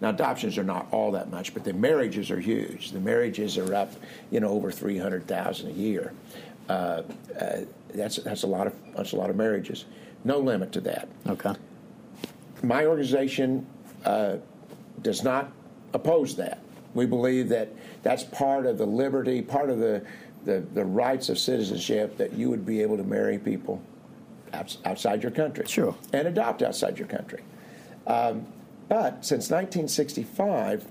Now, 0.00 0.08
adoptions 0.10 0.56
are 0.56 0.64
not 0.64 0.88
all 0.92 1.12
that 1.12 1.30
much, 1.30 1.52
but 1.52 1.62
the 1.64 1.74
marriages 1.74 2.30
are 2.30 2.40
huge. 2.40 2.90
The 2.92 3.00
marriages 3.00 3.58
are 3.58 3.74
up, 3.74 3.92
you 4.30 4.40
know, 4.40 4.48
over 4.48 4.70
three 4.72 4.96
hundred 4.96 5.26
thousand 5.26 5.70
a 5.70 5.74
year. 5.74 6.12
Uh, 6.68 7.02
uh, 7.38 7.60
that's 7.92 8.16
that's 8.16 8.44
a 8.44 8.46
lot 8.46 8.66
of 8.66 8.74
that's 8.96 9.12
a 9.12 9.16
lot 9.16 9.28
of 9.28 9.36
marriages. 9.36 9.84
No 10.24 10.38
limit 10.38 10.72
to 10.72 10.80
that 10.82 11.08
Okay. 11.26 11.52
my 12.62 12.86
organization 12.86 13.66
uh, 14.04 14.36
does 15.02 15.22
not 15.22 15.50
oppose 15.92 16.36
that. 16.36 16.62
We 16.94 17.06
believe 17.06 17.48
that 17.50 17.68
that's 18.02 18.24
part 18.24 18.66
of 18.66 18.78
the 18.78 18.86
liberty, 18.86 19.42
part 19.42 19.70
of 19.70 19.78
the, 19.78 20.04
the, 20.44 20.60
the 20.74 20.84
rights 20.84 21.28
of 21.28 21.38
citizenship 21.38 22.16
that 22.16 22.32
you 22.32 22.48
would 22.50 22.64
be 22.64 22.80
able 22.82 22.96
to 22.96 23.04
marry 23.04 23.38
people 23.38 23.80
outside 24.84 25.22
your 25.22 25.32
country. 25.32 25.64
Sure. 25.66 25.94
And 26.12 26.26
adopt 26.26 26.62
outside 26.62 26.98
your 26.98 27.08
country. 27.08 27.40
Um, 28.06 28.46
but 28.88 29.24
since 29.24 29.50
1965, 29.50 30.84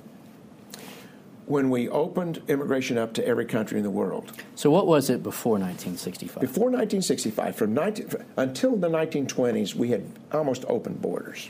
when 1.45 1.69
we 1.69 1.89
opened 1.89 2.41
immigration 2.47 2.97
up 2.97 3.11
to 3.13 3.25
every 3.27 3.45
country 3.45 3.77
in 3.77 3.83
the 3.83 3.89
world, 3.89 4.31
So 4.55 4.69
what 4.69 4.85
was 4.85 5.09
it 5.09 5.23
before 5.23 5.53
1965? 5.53 6.39
before 6.41 6.65
1965, 6.65 7.55
from 7.55 7.73
19, 7.73 8.09
until 8.37 8.75
the 8.77 8.87
1920s, 8.87 9.73
we 9.73 9.89
had 9.89 10.05
almost 10.31 10.63
open 10.69 10.93
borders. 10.93 11.49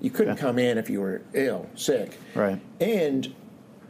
You 0.00 0.10
couldn't 0.10 0.34
Okay. 0.34 0.42
come 0.42 0.58
in 0.58 0.78
if 0.78 0.88
you 0.88 1.00
were 1.00 1.22
ill, 1.34 1.66
sick, 1.74 2.18
Right. 2.34 2.60
and 2.80 3.34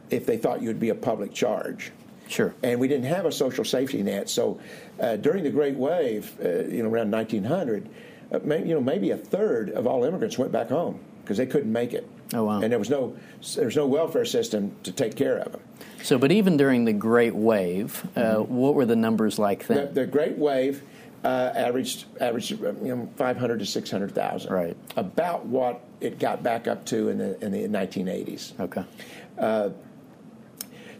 if 0.09 0.25
they 0.25 0.37
thought 0.37 0.61
you'd 0.61 0.79
be 0.79 0.89
a 0.89 0.95
public 0.95 1.33
charge. 1.33 1.91
Sure. 2.27 2.53
And 2.63 2.79
we 2.79 2.87
didn't 2.87 3.05
have 3.05 3.25
a 3.25 3.31
social 3.31 3.63
safety 3.65 4.03
net. 4.03 4.29
So 4.29 4.59
uh, 4.99 5.15
during 5.17 5.43
the 5.43 5.49
Great 5.49 5.75
Wave, 5.75 6.33
uh, 6.43 6.65
you 6.65 6.83
know, 6.83 6.89
around 6.89 7.11
1900, 7.11 7.89
uh, 8.31 8.39
maybe, 8.43 8.69
you 8.69 8.75
know, 8.75 8.81
maybe 8.81 9.11
a 9.11 9.17
third 9.17 9.69
of 9.71 9.87
all 9.87 10.03
immigrants 10.03 10.37
went 10.37 10.51
back 10.51 10.69
home 10.69 10.99
because 11.23 11.37
they 11.37 11.45
couldn't 11.45 11.71
make 11.71 11.93
it. 11.93 12.07
Oh, 12.33 12.43
wow. 12.43 12.59
And 12.61 12.69
there 12.71 12.79
was 12.79 12.89
no 12.89 13.15
there 13.55 13.65
was 13.65 13.77
no 13.77 13.87
welfare 13.87 14.25
system 14.25 14.75
to 14.83 14.91
take 14.91 15.15
care 15.15 15.37
of 15.37 15.53
them. 15.53 15.61
So, 16.03 16.17
but 16.17 16.31
even 16.31 16.57
during 16.57 16.83
the 16.83 16.91
Great 16.93 17.33
Wave, 17.33 18.05
uh, 18.17 18.35
what 18.35 18.75
were 18.75 18.85
the 18.85 18.97
numbers 18.97 19.39
like 19.39 19.65
The, 19.67 19.73
then? 19.75 19.93
the 19.93 20.05
Great 20.05 20.37
Wave 20.37 20.83
uh, 21.23 21.53
averaged 21.55 22.03
averaged 22.19 22.61
uh, 22.61 22.73
you 22.83 22.93
know 22.95 23.09
500 23.15 23.59
to 23.59 23.65
600 23.65 24.13
thousand. 24.13 24.51
Right. 24.51 24.75
About 24.97 25.45
what 25.45 25.81
it 26.01 26.19
got 26.19 26.43
back 26.43 26.67
up 26.67 26.85
to 26.87 27.07
in 27.07 27.17
the 27.17 27.41
in 27.43 27.51
the 27.53 27.65
1980s. 27.69 28.59
okay. 28.59 28.83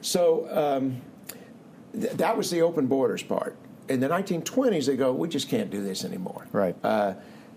So 0.01 0.47
um, 0.51 1.01
th- 1.99 2.13
that 2.13 2.35
was 2.37 2.49
the 2.49 2.61
open 2.61 2.87
borders 2.87 3.23
part. 3.23 3.55
In 3.89 3.99
the 3.99 4.07
1920s, 4.07 4.85
they 4.85 4.97
go, 4.97 5.13
we 5.13 5.27
just 5.27 5.49
can't 5.49 5.69
do 5.69 5.81
this 5.81 6.03
anymore. 6.03 6.47
Right. 6.51 6.75
Uh, 6.83 7.13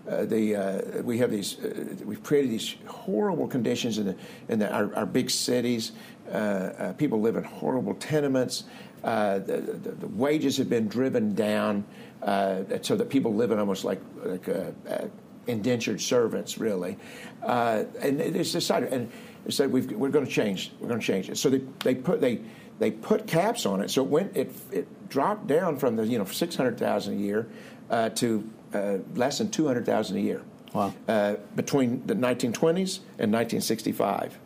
uh, 0.09 0.25
the, 0.25 0.55
uh, 0.55 1.01
we 1.03 1.17
have 1.19 1.29
these, 1.29 1.59
uh, 1.59 1.95
we've 2.03 2.23
created 2.23 2.49
these 2.49 2.75
horrible 2.87 3.47
conditions 3.47 3.97
in, 3.97 4.05
the, 4.05 4.15
in 4.49 4.59
the, 4.59 4.71
our, 4.71 4.93
our 4.95 5.05
big 5.05 5.29
cities. 5.29 5.91
Uh, 6.27 6.31
uh, 6.31 6.93
people 6.93 7.21
live 7.21 7.35
in 7.35 7.43
horrible 7.43 7.93
tenements. 7.95 8.63
Uh, 9.03 9.39
the, 9.39 9.57
the, 9.57 9.91
the 9.91 10.07
wages 10.07 10.57
have 10.57 10.69
been 10.69 10.87
driven 10.87 11.33
down 11.35 11.83
uh, 12.23 12.63
so 12.81 12.95
that 12.95 13.09
people 13.09 13.33
live 13.33 13.51
in 13.51 13.59
almost 13.59 13.83
like, 13.83 13.99
like 14.23 14.47
uh, 14.47 14.71
uh, 14.89 15.07
indentured 15.47 15.99
servants, 15.99 16.57
really. 16.57 16.97
Uh, 17.43 17.83
and 18.01 18.21
it's 18.21 18.51
decided, 18.51 18.93
and 18.93 19.11
they 19.45 19.51
said 19.51 19.71
we've, 19.71 19.91
we're 19.91 20.09
going 20.09 20.25
to 20.25 20.31
change. 20.31 20.71
We're 20.79 20.87
going 20.87 20.99
to 20.99 21.05
change 21.05 21.29
it. 21.29 21.37
So 21.37 21.49
they, 21.49 21.61
they 21.83 21.95
put 21.95 22.21
they 22.21 22.41
they 22.81 22.89
put 22.89 23.27
caps 23.27 23.67
on 23.67 23.79
it. 23.81 23.91
So 23.91 24.03
it 24.03 24.09
went 24.09 24.35
it 24.35 24.51
it 24.71 25.07
dropped 25.07 25.45
down 25.45 25.77
from 25.77 25.95
the 25.95 26.05
you 26.05 26.17
know 26.17 26.25
six 26.25 26.55
hundred 26.55 26.79
thousand 26.79 27.13
a 27.13 27.17
year 27.17 27.47
uh, 27.91 28.09
to 28.09 28.49
uh, 28.73 28.97
less 29.13 29.37
than 29.37 29.51
two 29.51 29.67
hundred 29.67 29.85
thousand 29.85 30.17
a 30.17 30.21
year. 30.21 30.41
Wow. 30.73 30.93
Uh, 31.07 31.35
between 31.55 32.07
the 32.07 32.15
1920s 32.15 32.99
and 33.19 33.31
1965, 33.33 34.39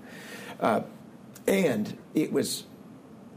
uh, 0.60 0.82
and 1.48 1.98
it 2.15 2.34
was 2.34 2.65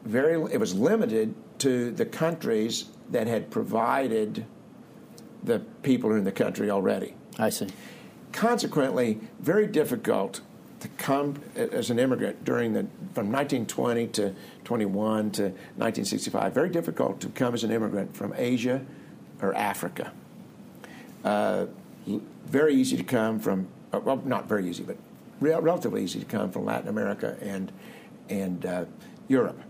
very 0.04 0.34
it 0.52 0.58
was 0.58 0.74
limited 0.74 1.34
to 1.58 1.92
the 1.92 2.06
countries 2.06 2.86
that 3.10 3.26
had 3.28 3.50
provided 3.50 4.46
the 5.44 5.60
people 5.82 6.12
in 6.12 6.24
the 6.24 6.32
country 6.32 6.70
already 6.70 7.14
I 7.38 7.50
see. 7.50 7.68
consequently 8.32 9.20
very 9.38 9.66
difficult 9.66 10.40
to 10.80 10.88
come 10.88 11.34
as 11.56 11.90
an 11.90 11.98
immigrant 11.98 12.44
during 12.44 12.72
the 12.72 12.82
from 13.12 13.32
1920 13.32 14.06
to 14.08 14.34
21 14.64 15.30
to 15.32 15.42
1965. 15.42 16.54
Very 16.54 16.68
difficult 16.68 17.20
to 17.20 17.28
come 17.28 17.54
as 17.54 17.64
an 17.64 17.70
immigrant 17.70 18.16
from 18.16 18.32
Asia 18.36 18.84
or 19.42 19.54
Africa. 19.54 20.12
Uh, 21.24 21.66
very 22.46 22.74
easy 22.74 22.96
to 22.96 23.02
come 23.02 23.38
from, 23.38 23.66
uh, 23.92 24.00
well, 24.00 24.22
not 24.24 24.48
very 24.48 24.68
easy, 24.68 24.82
but 24.82 24.96
re- 25.40 25.54
relatively 25.54 26.02
easy 26.02 26.20
to 26.20 26.26
come 26.26 26.50
from 26.50 26.64
Latin 26.64 26.88
America 26.88 27.36
and 27.40 27.72
and 28.28 28.66
uh, 28.66 28.84
Europe. 29.26 29.60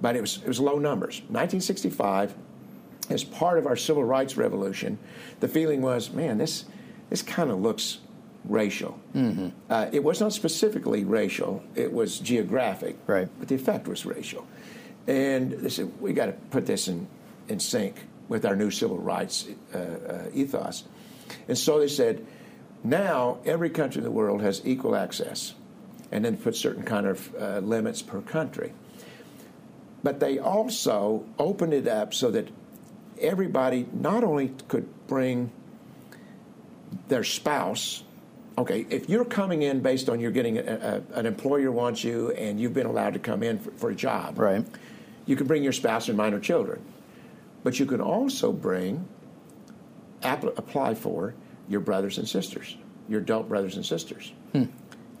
But 0.00 0.16
it 0.16 0.20
was 0.20 0.40
it 0.42 0.48
was 0.48 0.60
low 0.60 0.78
numbers. 0.78 1.20
1965, 1.28 2.34
as 3.10 3.24
part 3.24 3.58
of 3.58 3.66
our 3.66 3.76
civil 3.76 4.04
rights 4.04 4.36
revolution, 4.36 4.98
the 5.40 5.48
feeling 5.48 5.80
was, 5.80 6.10
man, 6.10 6.38
this 6.38 6.66
this 7.08 7.22
kind 7.22 7.50
of 7.50 7.60
looks 7.60 7.98
racial. 8.44 8.98
Mm-hmm. 9.14 9.48
Uh, 9.68 9.86
it 9.92 10.02
was 10.02 10.20
not 10.20 10.32
specifically 10.32 11.04
racial; 11.04 11.62
it 11.74 11.92
was 11.92 12.18
geographic. 12.18 12.96
Right. 13.06 13.28
But 13.38 13.48
the 13.48 13.54
effect 13.54 13.88
was 13.88 14.06
racial, 14.06 14.46
and 15.06 15.52
they 15.52 15.68
said 15.68 16.00
we 16.00 16.12
got 16.12 16.26
to 16.26 16.32
put 16.50 16.66
this 16.66 16.88
in 16.88 17.08
in 17.48 17.60
sync 17.60 18.06
with 18.28 18.44
our 18.44 18.54
new 18.54 18.70
civil 18.70 18.98
rights 18.98 19.48
uh, 19.74 19.78
uh, 19.78 20.30
ethos. 20.34 20.84
And 21.48 21.56
so 21.56 21.80
they 21.80 21.88
said, 21.88 22.24
now 22.84 23.38
every 23.44 23.70
country 23.70 24.00
in 24.00 24.04
the 24.04 24.10
world 24.10 24.42
has 24.42 24.62
equal 24.64 24.94
access, 24.94 25.54
and 26.12 26.24
then 26.24 26.36
put 26.36 26.54
certain 26.56 26.84
kind 26.84 27.06
of 27.06 27.34
uh, 27.34 27.58
limits 27.58 28.02
per 28.02 28.20
country. 28.20 28.72
But 30.02 30.20
they 30.20 30.38
also 30.38 31.24
opened 31.38 31.74
it 31.74 31.88
up 31.88 32.14
so 32.14 32.30
that 32.30 32.48
everybody 33.20 33.86
not 33.92 34.22
only 34.22 34.54
could 34.68 34.86
bring 35.06 35.50
their 37.08 37.24
spouse 37.24 38.04
okay, 38.58 38.84
if 38.90 39.08
you're 39.08 39.24
coming 39.24 39.62
in 39.62 39.80
based 39.80 40.08
on 40.08 40.18
you're 40.18 40.32
getting 40.32 40.58
a, 40.58 40.62
a, 41.14 41.18
an 41.18 41.26
employer 41.26 41.70
wants 41.70 42.02
you 42.02 42.32
and 42.32 42.60
you've 42.60 42.74
been 42.74 42.86
allowed 42.86 43.14
to 43.14 43.20
come 43.20 43.42
in 43.42 43.58
for, 43.58 43.70
for, 43.72 43.90
a 43.90 43.94
job, 43.94 44.38
right? 44.38 44.66
You 45.26 45.36
can 45.36 45.46
bring 45.46 45.62
your 45.62 45.72
spouse 45.72 46.08
and 46.08 46.16
minor 46.16 46.40
children, 46.40 46.82
but 47.62 47.78
you 47.78 47.86
can 47.86 48.00
also 48.00 48.52
bring, 48.52 49.06
apply 50.22 50.94
for 50.94 51.34
your 51.68 51.80
brothers 51.80 52.18
and 52.18 52.28
sisters, 52.28 52.76
your 53.08 53.20
adult 53.20 53.48
brothers 53.48 53.76
and 53.76 53.86
sisters, 53.86 54.32
hmm. 54.52 54.64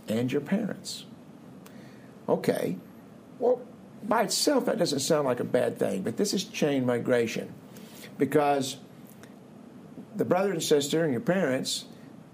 and 0.08 0.32
your 0.32 0.40
parents. 0.40 1.04
Okay, 2.28 2.76
well, 3.38 3.60
by 4.02 4.22
itself 4.22 4.66
that 4.66 4.78
doesn't 4.78 5.00
sound 5.00 5.26
like 5.26 5.40
a 5.40 5.44
bad 5.44 5.78
thing, 5.78 6.02
but 6.02 6.16
this 6.16 6.34
is 6.34 6.44
chain 6.44 6.84
migration, 6.84 7.52
because 8.18 8.78
the 10.16 10.24
brother 10.24 10.50
and 10.50 10.62
sister 10.62 11.04
and 11.04 11.12
your 11.12 11.20
parents 11.20 11.84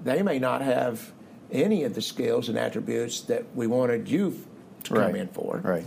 they 0.04 0.22
may 0.22 0.38
not 0.38 0.62
have 0.62 1.12
any 1.50 1.84
of 1.84 1.94
the 1.94 2.02
skills 2.02 2.48
and 2.48 2.58
attributes 2.58 3.22
that 3.22 3.44
we 3.54 3.66
wanted 3.66 4.08
you 4.08 4.38
to 4.84 4.94
right. 4.94 5.06
come 5.06 5.16
in 5.16 5.28
for. 5.28 5.60
Right. 5.64 5.86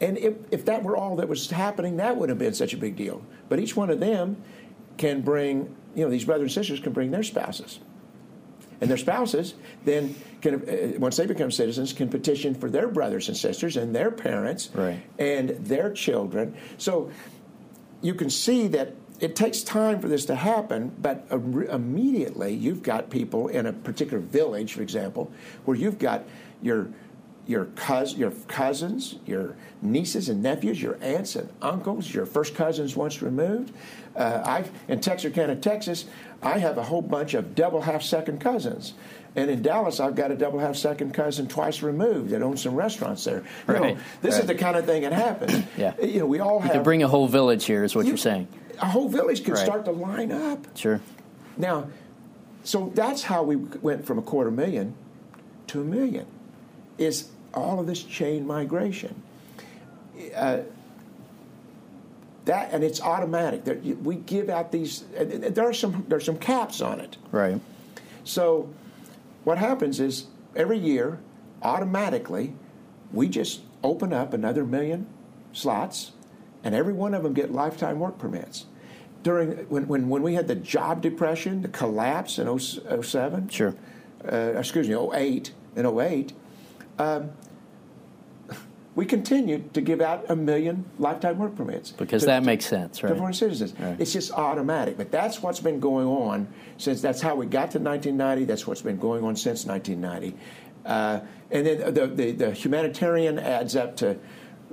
And 0.00 0.16
if, 0.16 0.34
if 0.50 0.64
that 0.66 0.82
were 0.82 0.96
all 0.96 1.16
that 1.16 1.28
was 1.28 1.50
happening, 1.50 1.96
that 1.96 2.16
would 2.16 2.28
have 2.28 2.38
been 2.38 2.54
such 2.54 2.72
a 2.72 2.76
big 2.76 2.96
deal. 2.96 3.22
But 3.48 3.58
each 3.58 3.76
one 3.76 3.90
of 3.90 4.00
them 4.00 4.42
can 4.96 5.22
bring, 5.22 5.74
you 5.94 6.04
know, 6.04 6.10
these 6.10 6.24
brothers 6.24 6.56
and 6.56 6.64
sisters 6.64 6.80
can 6.80 6.92
bring 6.92 7.10
their 7.10 7.22
spouses. 7.22 7.80
And 8.80 8.88
their 8.88 8.96
spouses 8.96 9.54
then 9.84 10.14
can, 10.40 10.54
uh, 10.68 10.98
once 11.00 11.16
they 11.16 11.26
become 11.26 11.50
citizens, 11.50 11.92
can 11.92 12.08
petition 12.08 12.54
for 12.54 12.70
their 12.70 12.86
brothers 12.86 13.28
and 13.28 13.36
sisters 13.36 13.76
and 13.76 13.94
their 13.94 14.12
parents 14.12 14.70
right. 14.72 15.02
and 15.18 15.50
their 15.50 15.92
children. 15.92 16.56
So 16.76 17.10
you 18.02 18.14
can 18.14 18.30
see 18.30 18.68
that 18.68 18.94
it 19.20 19.34
takes 19.34 19.62
time 19.62 20.00
for 20.00 20.08
this 20.08 20.24
to 20.26 20.34
happen, 20.34 20.94
but 21.00 21.26
immediately 21.30 22.54
you've 22.54 22.82
got 22.82 23.10
people 23.10 23.48
in 23.48 23.66
a 23.66 23.72
particular 23.72 24.20
village, 24.20 24.74
for 24.74 24.82
example, 24.82 25.32
where 25.64 25.76
you've 25.76 25.98
got 25.98 26.24
your 26.62 26.88
your, 27.46 27.64
cous- 27.76 28.14
your 28.14 28.30
cousins, 28.46 29.16
your 29.24 29.56
nieces 29.80 30.28
and 30.28 30.42
nephews, 30.42 30.82
your 30.82 30.98
aunts 31.00 31.34
and 31.34 31.48
uncles, 31.62 32.12
your 32.12 32.26
first 32.26 32.54
cousins 32.54 32.94
once 32.94 33.22
removed. 33.22 33.72
Uh, 34.14 34.42
I 34.44 34.64
in 34.86 35.00
Texarkana, 35.00 35.56
Texas, 35.56 36.04
I 36.42 36.58
have 36.58 36.76
a 36.76 36.82
whole 36.82 37.00
bunch 37.00 37.32
of 37.32 37.54
double 37.54 37.80
half 37.80 38.02
second 38.02 38.40
cousins. 38.40 38.92
And 39.34 39.50
in 39.50 39.62
Dallas, 39.62 39.98
I've 39.98 40.14
got 40.14 40.30
a 40.30 40.36
double 40.36 40.58
half 40.58 40.76
second 40.76 41.14
cousin 41.14 41.48
twice 41.48 41.82
removed 41.82 42.30
that 42.30 42.42
owns 42.42 42.62
some 42.62 42.74
restaurants 42.74 43.24
there. 43.24 43.44
You 43.66 43.74
right. 43.74 43.94
know, 43.94 44.00
this 44.20 44.34
right. 44.34 44.42
is 44.42 44.46
the 44.46 44.54
kind 44.54 44.76
of 44.76 44.84
thing 44.84 45.02
that 45.02 45.12
happens. 45.12 45.64
yeah. 45.76 45.94
You 46.02 46.20
know, 46.20 46.26
we 46.26 46.40
all 46.40 46.60
have. 46.60 46.74
You 46.74 46.82
bring 46.82 47.02
a 47.02 47.08
whole 47.08 47.28
village 47.28 47.64
here, 47.64 47.82
is 47.82 47.96
what 47.96 48.06
you, 48.06 48.14
are 48.14 48.18
saying 48.18 48.48
a 48.80 48.86
whole 48.86 49.08
village 49.08 49.44
can 49.44 49.54
right. 49.54 49.64
start 49.64 49.84
to 49.84 49.92
line 49.92 50.32
up. 50.32 50.66
Sure. 50.76 51.00
Now, 51.56 51.88
so 52.64 52.92
that's 52.94 53.22
how 53.22 53.42
we 53.42 53.56
went 53.56 54.06
from 54.06 54.18
a 54.18 54.22
quarter 54.22 54.50
million 54.50 54.94
to 55.68 55.80
a 55.80 55.84
million. 55.84 56.26
Is 56.98 57.28
all 57.54 57.80
of 57.80 57.86
this 57.86 58.02
chain 58.02 58.46
migration? 58.46 59.22
Uh, 60.34 60.60
that 62.44 62.72
and 62.72 62.82
it's 62.82 63.00
automatic. 63.00 63.64
There, 63.64 63.76
we 63.76 64.16
give 64.16 64.48
out 64.48 64.72
these. 64.72 65.04
There 65.12 65.68
are 65.68 65.72
some. 65.72 66.04
There's 66.08 66.24
some 66.24 66.38
caps 66.38 66.80
on 66.80 67.00
it. 67.00 67.16
Right. 67.30 67.60
So, 68.24 68.68
what 69.44 69.58
happens 69.58 70.00
is 70.00 70.26
every 70.56 70.78
year, 70.78 71.18
automatically, 71.62 72.54
we 73.12 73.28
just 73.28 73.60
open 73.82 74.12
up 74.12 74.32
another 74.32 74.64
million 74.64 75.06
slots 75.52 76.12
and 76.68 76.74
every 76.74 76.92
one 76.92 77.14
of 77.14 77.22
them 77.22 77.32
get 77.32 77.50
lifetime 77.50 77.98
work 77.98 78.18
permits. 78.18 78.66
During 79.22 79.52
when, 79.70 79.88
when, 79.88 80.10
when 80.10 80.22
we 80.22 80.34
had 80.34 80.48
the 80.48 80.54
job 80.54 81.00
depression, 81.00 81.62
the 81.62 81.68
collapse 81.68 82.38
in 82.38 82.58
07, 82.58 83.48
sure, 83.48 83.74
uh, 84.30 84.52
excuse 84.54 84.86
me, 84.86 84.94
08 84.94 85.50
and 85.76 85.98
08, 85.98 86.34
um, 86.98 87.30
we 88.94 89.06
continued 89.06 89.72
to 89.72 89.80
give 89.80 90.02
out 90.02 90.26
a 90.28 90.36
million 90.36 90.84
lifetime 90.98 91.38
work 91.38 91.56
permits 91.56 91.90
because 91.90 92.20
to, 92.20 92.26
that 92.26 92.42
makes 92.42 92.66
sense, 92.66 93.02
right? 93.02 93.08
To 93.08 93.16
foreign 93.16 93.32
citizens, 93.32 93.72
right. 93.80 93.98
it's 93.98 94.12
just 94.12 94.30
automatic. 94.32 94.98
But 94.98 95.10
that's 95.10 95.42
what's 95.42 95.60
been 95.60 95.80
going 95.80 96.06
on 96.06 96.46
since. 96.76 97.00
That's 97.00 97.22
how 97.22 97.34
we 97.34 97.46
got 97.46 97.70
to 97.70 97.78
1990. 97.78 98.44
That's 98.44 98.66
what's 98.66 98.82
been 98.82 98.98
going 98.98 99.24
on 99.24 99.36
since 99.36 99.64
1990. 99.64 100.38
Uh, 100.84 101.20
and 101.50 101.66
then 101.66 101.94
the, 101.94 102.06
the, 102.06 102.32
the 102.32 102.50
humanitarian 102.52 103.38
adds 103.38 103.74
up 103.74 103.96
to 103.96 104.18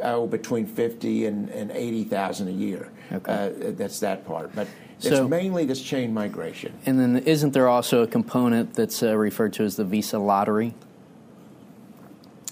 oh, 0.01 0.27
between 0.27 0.65
50 0.65 1.25
and, 1.25 1.49
and 1.49 1.71
80,000 1.71 2.47
a 2.47 2.51
year. 2.51 2.91
Okay. 3.11 3.31
Uh, 3.31 3.71
that's 3.71 3.99
that 3.99 4.25
part. 4.25 4.53
But 4.55 4.67
it's 4.97 5.09
so, 5.09 5.27
mainly 5.27 5.65
this 5.65 5.81
chain 5.81 6.13
migration. 6.13 6.73
And 6.85 6.99
then 6.99 7.17
isn't 7.17 7.53
there 7.53 7.67
also 7.67 8.03
a 8.03 8.07
component 8.07 8.73
that's 8.73 9.03
uh, 9.03 9.15
referred 9.15 9.53
to 9.53 9.63
as 9.63 9.75
the 9.75 9.85
visa 9.85 10.19
lottery? 10.19 10.73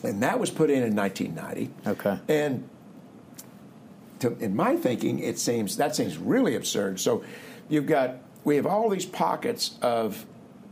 And 0.03 0.21
that 0.21 0.39
was 0.39 0.49
put 0.49 0.69
in 0.69 0.83
in 0.83 0.95
1990. 0.95 1.89
Okay. 1.89 2.19
And 2.27 2.67
to, 4.19 4.37
in 4.39 4.55
my 4.55 4.75
thinking, 4.75 5.19
it 5.19 5.39
seems 5.39 5.77
that 5.77 5.95
seems 5.95 6.17
really 6.17 6.55
absurd. 6.55 6.99
So 6.99 7.23
you've 7.69 7.85
got 7.85 8.17
we 8.43 8.57
have 8.57 8.65
all 8.65 8.89
these 8.89 9.05
pockets 9.05 9.77
of 9.81 10.25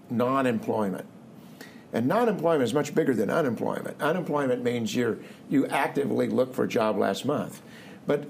non-employment 0.10 1.05
and 1.93 2.08
non-employment 2.08 2.63
is 2.63 2.73
much 2.73 2.95
bigger 2.95 3.13
than 3.13 3.30
unemployment. 3.30 4.01
Unemployment 4.01 4.63
means 4.63 4.95
you're 4.95 5.17
you 5.49 5.67
actively 5.67 6.27
look 6.27 6.54
for 6.54 6.63
a 6.63 6.67
job 6.67 6.97
last 6.97 7.25
month, 7.25 7.62
but 8.08 8.27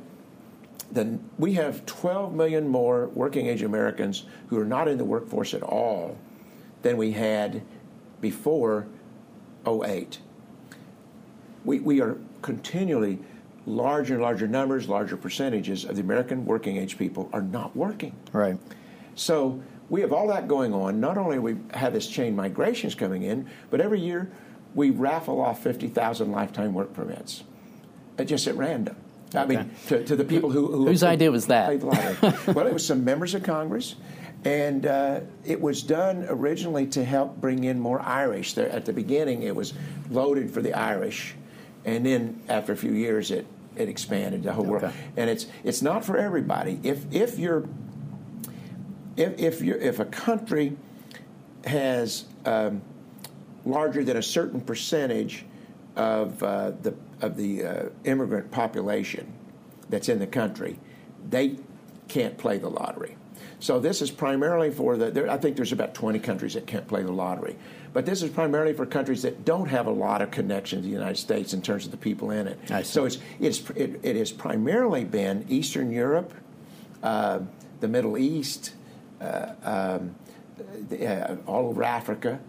then 0.91 1.29
we 1.37 1.53
have 1.53 1.85
12 1.85 2.33
million 2.33 2.67
more 2.67 3.07
working 3.07 3.47
age 3.47 3.61
Americans 3.61 4.25
who 4.47 4.59
are 4.59 4.65
not 4.65 4.87
in 4.87 4.97
the 4.97 5.05
workforce 5.05 5.53
at 5.53 5.63
all 5.63 6.17
than 6.81 6.97
we 6.97 7.11
had 7.11 7.61
before 8.19 8.87
08. 9.65 10.19
We, 11.63 11.79
we 11.79 12.01
are 12.01 12.17
continually 12.41 13.19
larger 13.65 14.15
and 14.15 14.23
larger 14.23 14.47
numbers, 14.47 14.89
larger 14.89 15.15
percentages 15.15 15.85
of 15.85 15.95
the 15.95 16.01
American 16.01 16.45
working 16.45 16.77
age 16.77 16.97
people 16.97 17.29
are 17.31 17.41
not 17.41 17.75
working. 17.75 18.15
Right. 18.33 18.57
So 19.15 19.61
we 19.91 19.99
have 19.99 20.13
all 20.13 20.27
that 20.27 20.47
going 20.47 20.73
on. 20.73 21.01
Not 21.01 21.17
only 21.17 21.37
we 21.37 21.57
have 21.73 21.91
this 21.91 22.07
chain 22.07 22.33
migrations 22.33 22.95
coming 22.95 23.23
in, 23.23 23.47
but 23.69 23.81
every 23.81 23.99
year 23.99 24.31
we 24.73 24.89
raffle 24.89 25.41
off 25.41 25.61
50,000 25.61 26.31
lifetime 26.31 26.73
work 26.73 26.93
permits, 26.93 27.43
uh, 28.17 28.23
just 28.23 28.47
at 28.47 28.55
random. 28.55 28.95
I 29.35 29.45
mean, 29.45 29.69
to, 29.87 30.03
to, 30.05 30.15
the 30.15 30.23
people 30.23 30.49
who, 30.49 30.67
who 30.67 30.87
whose 30.87 31.03
idea 31.03 31.29
was 31.29 31.47
that? 31.47 31.81
well, 32.47 32.67
it 32.67 32.73
was 32.73 32.85
some 32.85 33.03
members 33.03 33.33
of 33.33 33.43
Congress, 33.43 33.95
and 34.45 34.85
uh, 34.85 35.21
it 35.45 35.59
was 35.59 35.83
done 35.83 36.25
originally 36.29 36.87
to 36.87 37.03
help 37.03 37.37
bring 37.37 37.65
in 37.65 37.79
more 37.79 38.01
Irish. 38.01 38.53
There, 38.53 38.69
at 38.69 38.85
the 38.85 38.93
beginning, 38.93 39.43
it 39.43 39.55
was 39.55 39.73
loaded 40.09 40.51
for 40.51 40.61
the 40.61 40.73
Irish, 40.73 41.35
and 41.85 42.05
then 42.05 42.41
after 42.49 42.71
a 42.73 42.77
few 42.77 42.91
years, 42.91 43.31
it 43.31 43.45
it 43.77 43.87
expanded 43.87 44.43
the 44.43 44.51
whole 44.51 44.65
okay. 44.65 44.85
world. 44.85 44.93
And 45.15 45.29
it's 45.29 45.47
it's 45.63 45.81
not 45.81 46.03
for 46.03 46.17
everybody. 46.17 46.79
If 46.83 47.05
if 47.13 47.39
you're 47.39 47.69
if 49.21 49.39
if, 49.39 49.61
if 49.61 49.99
a 49.99 50.05
country 50.05 50.75
has 51.65 52.25
um, 52.45 52.81
larger 53.65 54.03
than 54.03 54.17
a 54.17 54.23
certain 54.23 54.61
percentage 54.61 55.45
of 55.95 56.41
uh, 56.41 56.71
the 56.81 56.93
of 57.21 57.37
the 57.37 57.63
uh, 57.63 57.89
immigrant 58.05 58.49
population 58.51 59.31
that's 59.89 60.09
in 60.09 60.19
the 60.19 60.27
country, 60.27 60.79
they 61.29 61.57
can't 62.07 62.37
play 62.37 62.57
the 62.57 62.69
lottery. 62.69 63.15
So 63.59 63.79
this 63.79 64.01
is 64.01 64.09
primarily 64.09 64.71
for 64.71 64.97
the. 64.97 65.11
There, 65.11 65.29
I 65.29 65.37
think 65.37 65.55
there's 65.55 65.71
about 65.71 65.93
20 65.93 66.17
countries 66.19 66.55
that 66.55 66.65
can't 66.65 66.87
play 66.87 67.03
the 67.03 67.11
lottery, 67.11 67.55
but 67.93 68.07
this 68.07 68.23
is 68.23 68.31
primarily 68.31 68.73
for 68.73 68.87
countries 68.87 69.21
that 69.21 69.45
don't 69.45 69.67
have 69.67 69.85
a 69.85 69.91
lot 69.91 70.23
of 70.23 70.31
connection 70.31 70.79
to 70.79 70.83
the 70.83 70.91
United 70.91 71.17
States 71.17 71.53
in 71.53 71.61
terms 71.61 71.85
of 71.85 71.91
the 71.91 71.97
people 71.97 72.31
in 72.31 72.47
it. 72.47 72.57
So 72.87 73.05
it's 73.05 73.19
it's 73.39 73.69
it, 73.71 73.99
it 74.01 74.15
has 74.15 74.31
primarily 74.31 75.03
been 75.03 75.45
Eastern 75.47 75.91
Europe, 75.91 76.33
uh, 77.03 77.41
the 77.81 77.87
Middle 77.87 78.17
East, 78.17 78.73
um, 79.63 80.15
uh, 80.91 81.35
all 81.47 81.67
over 81.67 81.83
Africa. 81.83 82.39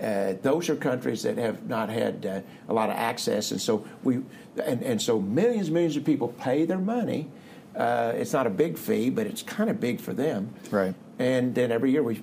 Uh, 0.00 0.34
those 0.42 0.68
are 0.68 0.74
countries 0.76 1.22
that 1.22 1.38
have 1.38 1.68
not 1.68 1.88
had 1.88 2.26
uh, 2.26 2.40
a 2.68 2.72
lot 2.72 2.90
of 2.90 2.96
access, 2.96 3.52
and 3.52 3.60
so 3.60 3.84
we, 4.02 4.16
and, 4.64 4.82
and 4.82 5.00
so 5.00 5.20
millions, 5.20 5.70
millions 5.70 5.96
of 5.96 6.04
people 6.04 6.28
pay 6.28 6.64
their 6.64 6.78
money. 6.78 7.28
Uh, 7.76 8.12
it's 8.16 8.32
not 8.32 8.46
a 8.46 8.50
big 8.50 8.76
fee, 8.76 9.08
but 9.10 9.26
it's 9.26 9.42
kind 9.42 9.70
of 9.70 9.80
big 9.80 10.00
for 10.00 10.12
them. 10.12 10.52
Right. 10.70 10.94
And 11.18 11.54
then 11.54 11.70
every 11.70 11.92
year 11.92 12.02
we 12.02 12.22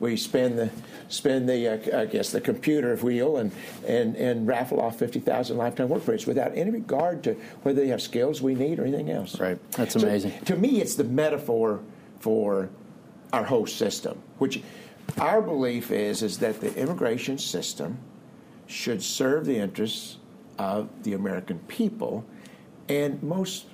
we 0.00 0.16
spend 0.16 0.58
the 0.58 0.70
spend 1.08 1.46
the 1.48 1.68
uh, 1.94 2.00
I 2.02 2.06
guess 2.06 2.30
the 2.30 2.40
computer 2.40 2.96
wheel 2.96 3.36
and 3.36 3.52
and 3.86 4.16
and 4.16 4.46
raffle 4.46 4.80
off 4.80 4.98
fifty 4.98 5.20
thousand 5.20 5.58
lifetime 5.58 5.88
work 5.90 6.04
credits 6.04 6.26
without 6.26 6.52
any 6.56 6.70
regard 6.70 7.22
to 7.24 7.34
whether 7.64 7.80
they 7.82 7.88
have 7.88 8.00
skills 8.00 8.40
we 8.40 8.54
need 8.54 8.78
or 8.78 8.84
anything 8.84 9.10
else. 9.10 9.38
Right. 9.38 9.58
That's 9.72 9.92
So, 9.94 10.00
amazing. 10.00 10.32
to 10.46 10.56
me, 10.56 10.80
it's 10.80 10.94
the 10.94 11.04
metaphor 11.04 11.80
for 12.20 12.70
our 13.32 13.44
whole 13.44 13.66
system, 13.66 14.20
which 14.38 14.62
our 15.18 15.40
belief 15.40 15.90
is 15.90 16.22
is 16.22 16.38
that 16.38 16.60
the 16.60 16.74
immigration 16.76 17.38
system 17.38 17.98
should 18.66 19.02
serve 19.02 19.46
the 19.46 19.56
interests 19.56 20.18
of 20.58 20.88
the 21.04 21.14
American 21.14 21.58
people, 21.60 22.24
and 22.88 23.22
most 23.22 23.66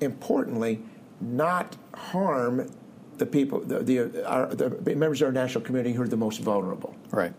importantly, 0.00 0.80
not 1.20 1.76
harm 1.94 2.70
the 3.18 3.26
people, 3.26 3.60
the, 3.60 3.80
the, 3.80 4.28
our, 4.28 4.46
the 4.54 4.94
members 4.96 5.22
of 5.22 5.26
our 5.26 5.32
national 5.32 5.62
community 5.62 5.94
who 5.94 6.02
are 6.02 6.08
the 6.08 6.16
most 6.16 6.40
vulnerable. 6.40 6.94
Right. 7.10 7.32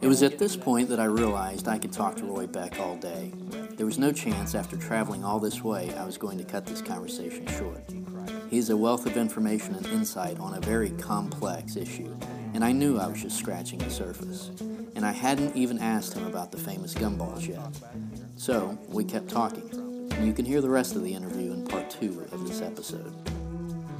It 0.00 0.08
was 0.08 0.22
at 0.22 0.38
this 0.38 0.56
point 0.56 0.88
that 0.88 0.98
I 0.98 1.04
realized 1.04 1.68
I 1.68 1.78
could 1.78 1.92
talk 1.92 2.16
to 2.16 2.24
Roy 2.24 2.46
Beck 2.46 2.80
all 2.80 2.96
day. 2.96 3.32
There 3.76 3.84
was 3.84 3.98
no 3.98 4.12
chance 4.12 4.54
after 4.54 4.76
traveling 4.76 5.24
all 5.24 5.38
this 5.38 5.62
way 5.62 5.92
I 5.94 6.06
was 6.06 6.16
going 6.16 6.38
to 6.38 6.44
cut 6.44 6.64
this 6.64 6.80
conversation 6.80 7.46
short. 7.46 7.82
He 8.50 8.58
is 8.58 8.68
a 8.68 8.76
wealth 8.76 9.06
of 9.06 9.16
information 9.16 9.76
and 9.76 9.86
insight 9.86 10.40
on 10.40 10.54
a 10.54 10.60
very 10.60 10.90
complex 10.90 11.76
issue, 11.76 12.12
and 12.52 12.64
I 12.64 12.72
knew 12.72 12.98
I 12.98 13.06
was 13.06 13.22
just 13.22 13.38
scratching 13.38 13.78
the 13.78 13.90
surface. 13.90 14.50
And 14.96 15.06
I 15.06 15.12
hadn't 15.12 15.54
even 15.54 15.78
asked 15.78 16.14
him 16.14 16.26
about 16.26 16.50
the 16.50 16.58
famous 16.58 16.92
gumballs 16.92 17.46
yet. 17.46 17.60
So 18.34 18.76
we 18.88 19.04
kept 19.04 19.28
talking, 19.28 19.70
and 20.10 20.26
you 20.26 20.32
can 20.32 20.44
hear 20.44 20.60
the 20.60 20.68
rest 20.68 20.96
of 20.96 21.04
the 21.04 21.14
interview 21.14 21.52
in 21.52 21.64
part 21.64 21.90
two 21.90 22.26
of 22.32 22.48
this 22.48 22.60
episode. 22.60 23.14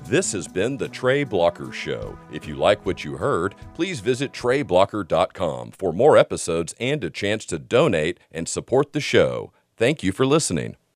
This 0.07 0.33
has 0.33 0.49
been 0.49 0.77
the 0.77 0.89
Trey 0.89 1.23
Blocker 1.23 1.71
Show. 1.71 2.19
If 2.33 2.49
you 2.49 2.57
like 2.57 2.85
what 2.85 3.05
you 3.05 3.19
heard, 3.19 3.55
please 3.75 4.01
visit 4.01 4.33
TreyBlocker.com 4.33 5.71
for 5.79 5.93
more 5.93 6.17
episodes 6.17 6.75
and 6.81 7.05
a 7.05 7.11
chance 7.11 7.45
to 7.47 7.61
donate 7.61 8.19
and 8.33 8.49
support 8.49 8.93
the 8.95 9.01
show. 9.01 9.53
Thank 9.77 10.03
you 10.03 10.11
for 10.11 10.27
listening. 10.27 10.75